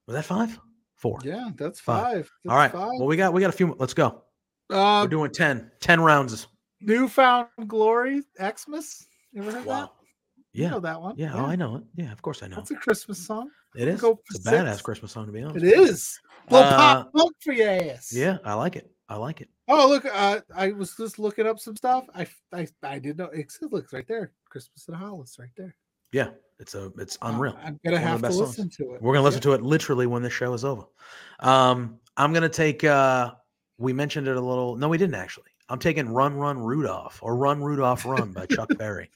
[0.06, 0.58] Was that 5?
[0.96, 1.18] 4.
[1.24, 2.26] Yeah, that's Five.
[2.26, 2.30] five.
[2.48, 2.70] All right.
[2.70, 2.90] Five.
[2.98, 3.68] Well, we got we got a few.
[3.68, 3.76] more.
[3.78, 4.22] Let's go.
[4.70, 5.70] uh, We're doing 10.
[5.80, 6.46] 10 rounds.
[6.80, 9.06] New Found Glory, Xmas.
[9.32, 9.90] You ever heard that?
[10.54, 10.58] Wow.
[10.58, 10.70] You Yeah.
[10.70, 11.14] know that one.
[11.16, 11.32] Yeah.
[11.34, 11.82] Oh, I know it.
[11.94, 12.56] Yeah, of course I know.
[12.56, 13.50] That's a Christmas song.
[13.74, 14.00] It is.
[14.00, 14.54] go It's a six.
[14.54, 15.64] badass Christmas song to be honest.
[15.64, 16.20] It is.
[16.50, 18.12] Little Uh, pop punk for your ass.
[18.12, 18.90] Yeah, I like it.
[19.08, 19.48] I like it.
[19.68, 20.04] Oh, look.
[20.04, 22.04] Uh, I was just looking up some stuff.
[22.14, 23.26] I I, I didn't know.
[23.32, 24.32] It looks right there.
[24.50, 25.74] Christmas in Hollis, right there.
[26.12, 27.56] Yeah, it's a it's Uh, unreal.
[27.62, 28.50] I'm gonna One have to best songs.
[28.58, 29.02] listen to it.
[29.02, 30.84] We're gonna listen to it literally when the show is over.
[31.40, 32.84] Um, I'm gonna take.
[32.84, 33.32] uh
[33.78, 34.76] We mentioned it a little.
[34.76, 35.50] No, we didn't actually.
[35.70, 39.10] I'm taking "Run, Run, Rudolph" or "Run, Rudolph, Run" by Chuck Berry.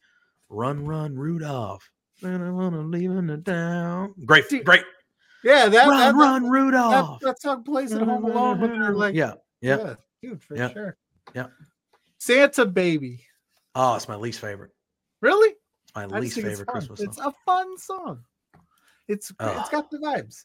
[0.49, 1.88] Run, run, Rudolph.
[2.22, 4.14] And I wanna leave in the town.
[4.24, 4.84] Great, great.
[5.44, 7.20] Yeah, that Run, that, run, that, Rudolph.
[7.20, 9.94] that, that song plays at Home Alone when they're like, yeah, yeah.
[10.22, 10.72] dude, for Yeah.
[10.72, 10.97] sure.
[11.34, 11.47] Yeah.
[12.18, 13.24] Santa Baby.
[13.74, 14.72] Oh, it's my least favorite.
[15.20, 15.51] Really?
[15.51, 16.64] It's my I least favorite it's.
[16.64, 18.24] Christmas It's a fun song.
[19.09, 19.70] It's it's Ugh.
[19.70, 20.44] got the vibes.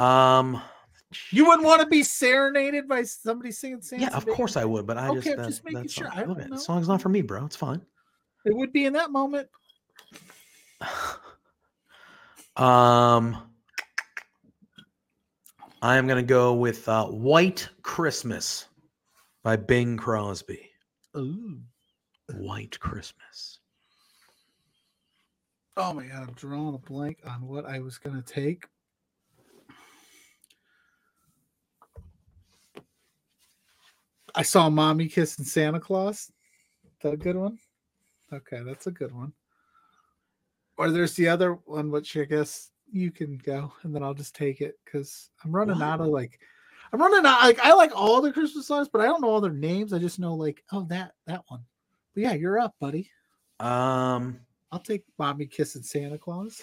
[0.00, 0.60] Um,
[1.30, 4.02] You wouldn't want to be serenaded by somebody singing Santa.
[4.02, 4.36] yeah, of Baby?
[4.36, 6.06] course I would, but I Okay, just that, just making sure.
[6.08, 6.56] song- I don't know.
[6.56, 7.44] The song's not for me, bro.
[7.44, 7.80] It's fine.
[8.44, 9.48] It would be in that moment.
[12.56, 13.36] Um,
[15.82, 18.68] I am gonna go with uh, "White Christmas"
[19.42, 20.70] by Bing Crosby.
[21.16, 21.60] Ooh.
[22.32, 23.58] White Christmas.
[25.76, 28.68] Oh my god, I'm drawing a blank on what I was gonna take.
[34.32, 36.30] I saw mommy kissing Santa Claus.
[36.84, 37.58] Is that a good one?
[38.32, 39.32] Okay, that's a good one.
[40.76, 44.34] Or there's the other one, which I guess you can go, and then I'll just
[44.34, 45.84] take it because I'm running What?
[45.84, 46.40] out of like,
[46.92, 47.42] I'm running out.
[47.42, 49.92] Like I like all the Christmas songs, but I don't know all their names.
[49.92, 51.60] I just know like, oh that that one.
[52.14, 53.10] But yeah, you're up, buddy.
[53.60, 54.40] Um,
[54.72, 56.62] I'll take mommy kissing Santa Claus.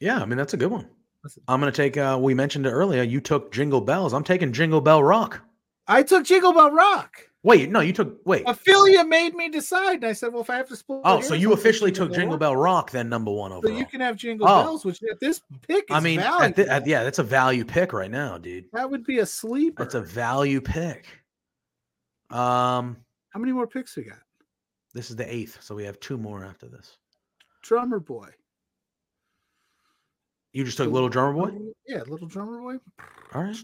[0.00, 0.88] yeah, I mean that's a good one.
[1.24, 1.42] Listen.
[1.48, 1.96] I'm gonna take.
[1.96, 3.02] Uh, we mentioned it earlier.
[3.02, 4.12] You took Jingle Bells.
[4.12, 5.40] I'm taking Jingle Bell Rock.
[5.88, 7.22] I took Jingle Bell Rock.
[7.48, 8.42] Wait, no, you took wait.
[8.46, 11.32] Ophelia made me decide, and I said, "Well, if I have to split." Oh, so
[11.32, 14.62] you officially took Jingle Bell Rock then number one So you can have Jingle Oh.
[14.64, 17.64] Bells, which at this pick is I mean, at thi- at- yeah, that's a value
[17.64, 18.66] pick right now, dude.
[18.74, 19.82] that would be a sleeper.
[19.82, 21.06] That's a value pick.
[22.28, 22.98] Um,
[23.30, 24.18] How many more picks we got?
[24.92, 26.98] this is the eighth, so we have two more after this.
[27.62, 28.28] Drummer Boy.
[30.52, 31.58] You just took Little Drummer Boy.
[31.86, 32.76] Yeah, little drummer boy.
[33.34, 33.56] All right.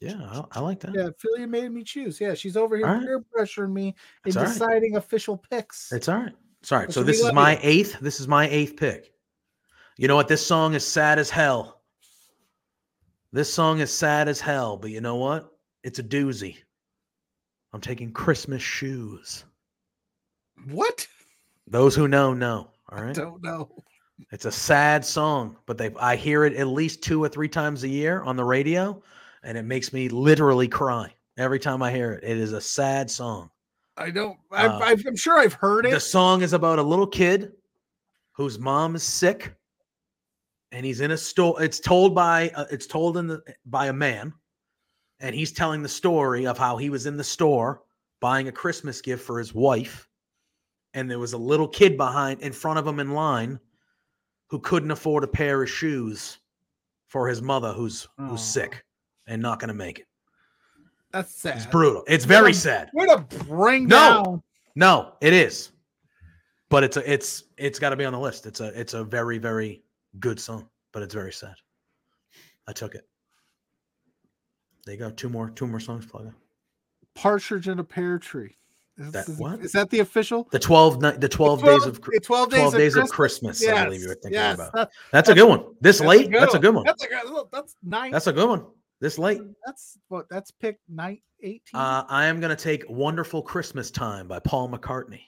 [0.00, 0.94] Yeah, I, I like that.
[0.94, 2.20] Yeah, Ophelia made me choose.
[2.20, 3.02] Yeah, she's over here right.
[3.02, 4.52] peer pressuring me in all right.
[4.52, 5.92] deciding official picks.
[5.92, 6.32] It's all right.
[6.60, 6.92] It's all right.
[6.92, 7.60] So this is my you?
[7.62, 7.98] eighth.
[8.00, 9.12] This is my eighth pick.
[9.96, 10.28] You know what?
[10.28, 11.80] This song is sad as hell.
[13.32, 15.50] This song is sad as hell, but you know what?
[15.82, 16.56] It's a doozy.
[17.72, 19.44] I'm taking Christmas shoes.
[20.70, 21.06] what?
[21.66, 22.70] Those who know know.
[22.90, 23.14] All right.
[23.14, 23.68] Don't know.
[24.32, 27.84] It's a sad song, but they I hear it at least two or three times
[27.84, 29.02] a year on the radio,
[29.42, 32.24] and it makes me literally cry every time I hear it.
[32.24, 33.50] It is a sad song.
[33.96, 34.38] I don't.
[34.50, 35.90] I, Uh, I, I'm sure I've heard it.
[35.92, 37.52] The song is about a little kid
[38.32, 39.54] whose mom is sick,
[40.72, 41.62] and he's in a store.
[41.62, 44.34] It's told by uh, it's told in the by a man,
[45.20, 47.82] and he's telling the story of how he was in the store
[48.20, 50.08] buying a Christmas gift for his wife,
[50.94, 53.58] and there was a little kid behind in front of him in line
[54.48, 56.38] who couldn't afford a pair of shoes
[57.08, 58.84] for his mother who's who's sick
[59.26, 60.06] and not going to make it.
[61.12, 61.56] That's sad.
[61.56, 62.04] It's brutal.
[62.06, 62.90] It's very sad.
[62.92, 63.96] Way to bring No.
[64.24, 64.42] down.
[64.74, 65.72] No, it is.
[66.68, 68.44] But it's a it's it's got to be on the list.
[68.44, 69.82] It's a it's a very very
[70.18, 71.54] good song, but it's very sad.
[72.66, 73.06] I took it.
[74.84, 75.10] There you go.
[75.10, 76.34] Two more two more songs plug in.
[77.14, 78.56] Partridge in a Pear Tree.
[78.98, 79.60] Is, That is- what?
[79.60, 80.48] is that the official?
[80.50, 83.58] The 12 ni- the 12 days of the 12 days, 12 of, days of Christmas.
[83.60, 84.72] Christmas, I believe you were thinking yes, about.
[84.72, 85.60] that- That's a good one.
[85.80, 86.30] This that's a late?
[86.30, 86.84] good That's a good one.
[86.84, 87.44] That's a good.
[87.52, 88.10] That's nine.
[88.10, 88.66] That's a good one.
[89.00, 89.40] This late.
[89.64, 90.26] That's what.
[90.30, 91.74] That's pick night eighteen.
[91.74, 95.20] Uh, I am going to take Wonderful Christmas Time by Paul McCartney.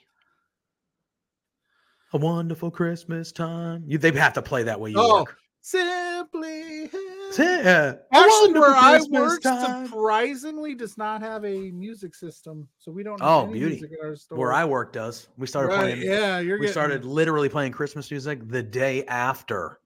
[2.13, 3.83] A wonderful Christmas time.
[3.85, 5.37] You, they have to play that way you Oh, work.
[5.61, 6.89] Simply.
[7.37, 7.93] Yeah.
[8.11, 9.85] Actually, where I work, time.
[9.85, 13.19] surprisingly, does not have a music system, so we don't.
[13.21, 13.73] Have Oh, beauty.
[13.73, 14.37] music in our store.
[14.39, 15.27] where I work does.
[15.37, 16.01] We started Right, playing.
[16.01, 19.79] Yeah, you're we getting, started literally playing Christmas music the day after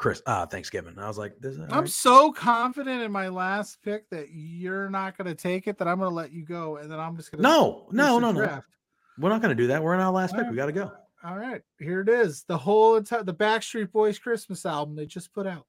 [0.00, 0.98] Chris uh Thanksgiving.
[0.98, 1.88] I was like, this is I'm right.
[1.88, 5.76] so confident in my last pick that you're not going to take it.
[5.76, 8.18] That I'm going to let you go, and then I'm just going to no, no,
[8.18, 8.62] no, no.
[9.18, 9.82] We're not gonna do that.
[9.82, 10.48] We're in our last pick.
[10.48, 10.90] We gotta go.
[11.22, 12.44] All right, here it is.
[12.44, 15.66] The whole entire the Backstreet Boys Christmas album they just put out.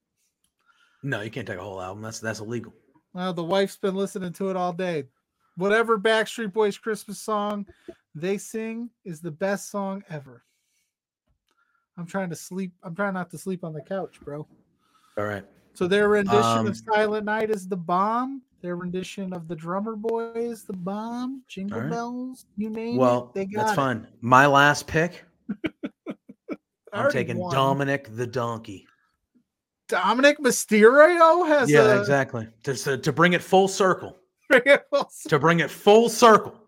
[1.02, 2.02] No, you can't take a whole album.
[2.02, 2.72] That's that's illegal.
[3.12, 5.04] Well, the wife's been listening to it all day.
[5.56, 7.66] Whatever Backstreet Boys Christmas song
[8.14, 10.44] they sing is the best song ever.
[11.98, 12.72] I'm trying to sleep.
[12.82, 14.46] I'm trying not to sleep on the couch, bro.
[15.18, 15.44] All right.
[15.74, 18.42] So their rendition Um, of Silent Night is the bomb.
[18.60, 21.42] Their rendition of the Drummer Boy is the bomb.
[21.48, 21.90] Jingle right.
[21.90, 23.76] bells, you name Well, it, they got that's it.
[23.76, 24.06] fine.
[24.20, 25.24] My last pick.
[26.92, 27.52] I'm taking won.
[27.54, 28.86] Dominic the Donkey.
[29.88, 32.46] Dominik Mysterio has Yeah, a exactly.
[32.64, 34.16] To, to to bring it full circle.
[35.28, 36.58] To bring it full circle.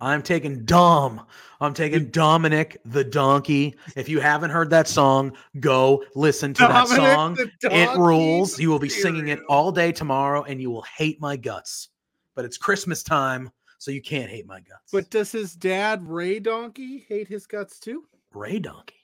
[0.00, 1.26] I'm taking Dom.
[1.60, 3.76] I'm taking Dominic the Donkey.
[3.96, 7.36] If you haven't heard that song, go listen to that song.
[7.62, 8.58] It rules.
[8.58, 11.88] You will be singing it all day tomorrow and you will hate my guts.
[12.34, 14.90] But it's Christmas time, so you can't hate my guts.
[14.92, 18.04] But does his dad Ray Donkey hate his guts too?
[18.32, 18.94] Ray Donkey.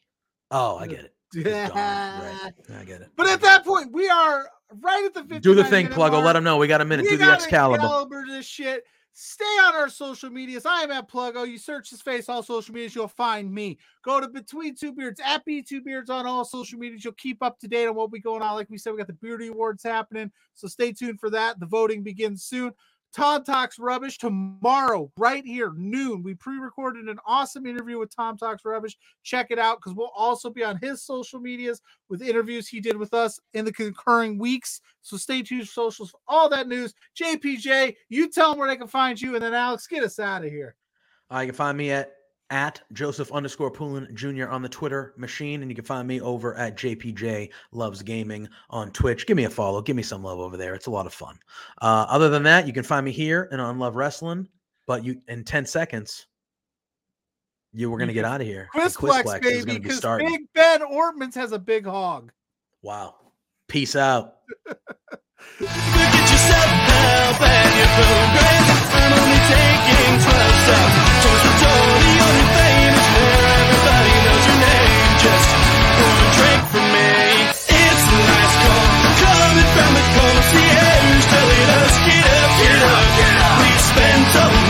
[0.51, 1.15] Oh, I get it.
[1.35, 1.69] Yeah.
[2.75, 3.11] I get it.
[3.17, 4.49] But at that point, we are
[4.81, 6.25] right at the 59 do the thing, Pluggo.
[6.25, 6.57] Let them know.
[6.57, 7.05] We got a minute.
[7.05, 7.83] We do the Excalibur.
[7.83, 8.85] Excalibur this shit.
[9.19, 10.67] Stay on our social medias.
[10.67, 11.49] I am at Pluggo.
[11.49, 13.79] You search his face, all social medias, you'll find me.
[14.05, 17.03] Go to Between Two Beards at B2 Beards on all social medias.
[17.03, 18.55] You'll keep up to date on what we going on.
[18.57, 20.31] Like we said, we got the Beardie Awards happening.
[20.53, 21.59] So stay tuned for that.
[21.59, 22.73] The voting begins soon.
[23.17, 26.23] Tom Talks Rubbish tomorrow, right here, noon.
[26.23, 28.95] We pre recorded an awesome interview with Tom Talks Rubbish.
[29.23, 32.95] Check it out because we'll also be on his social medias with interviews he did
[32.95, 34.83] with us in the concurring weeks.
[35.01, 36.93] So stay tuned for socials for all that news.
[37.19, 40.45] JPJ, you tell them where they can find you, and then Alex, get us out
[40.45, 40.77] of here.
[41.33, 42.16] Uh, you can find me at
[42.51, 44.49] at Joseph underscore Poulin Jr.
[44.49, 48.91] on the Twitter machine, and you can find me over at JPJ Loves Gaming on
[48.93, 49.27] Twitch.
[49.27, 50.75] Give me a follow, give me some love over there.
[50.75, 51.39] It's a lot of fun.
[51.83, 54.49] Uh, other than that, you can find me here and on Love Wrestling.
[54.87, 56.27] But you in ten seconds,
[57.73, 58.69] you were gonna get out of here.
[58.73, 60.19] The Quizplex, is baby, gonna be because.
[60.19, 62.31] Big Ben Ortman's has a big hog.
[62.83, 63.17] Wow.
[63.67, 64.37] Peace out.
[84.37, 84.66] so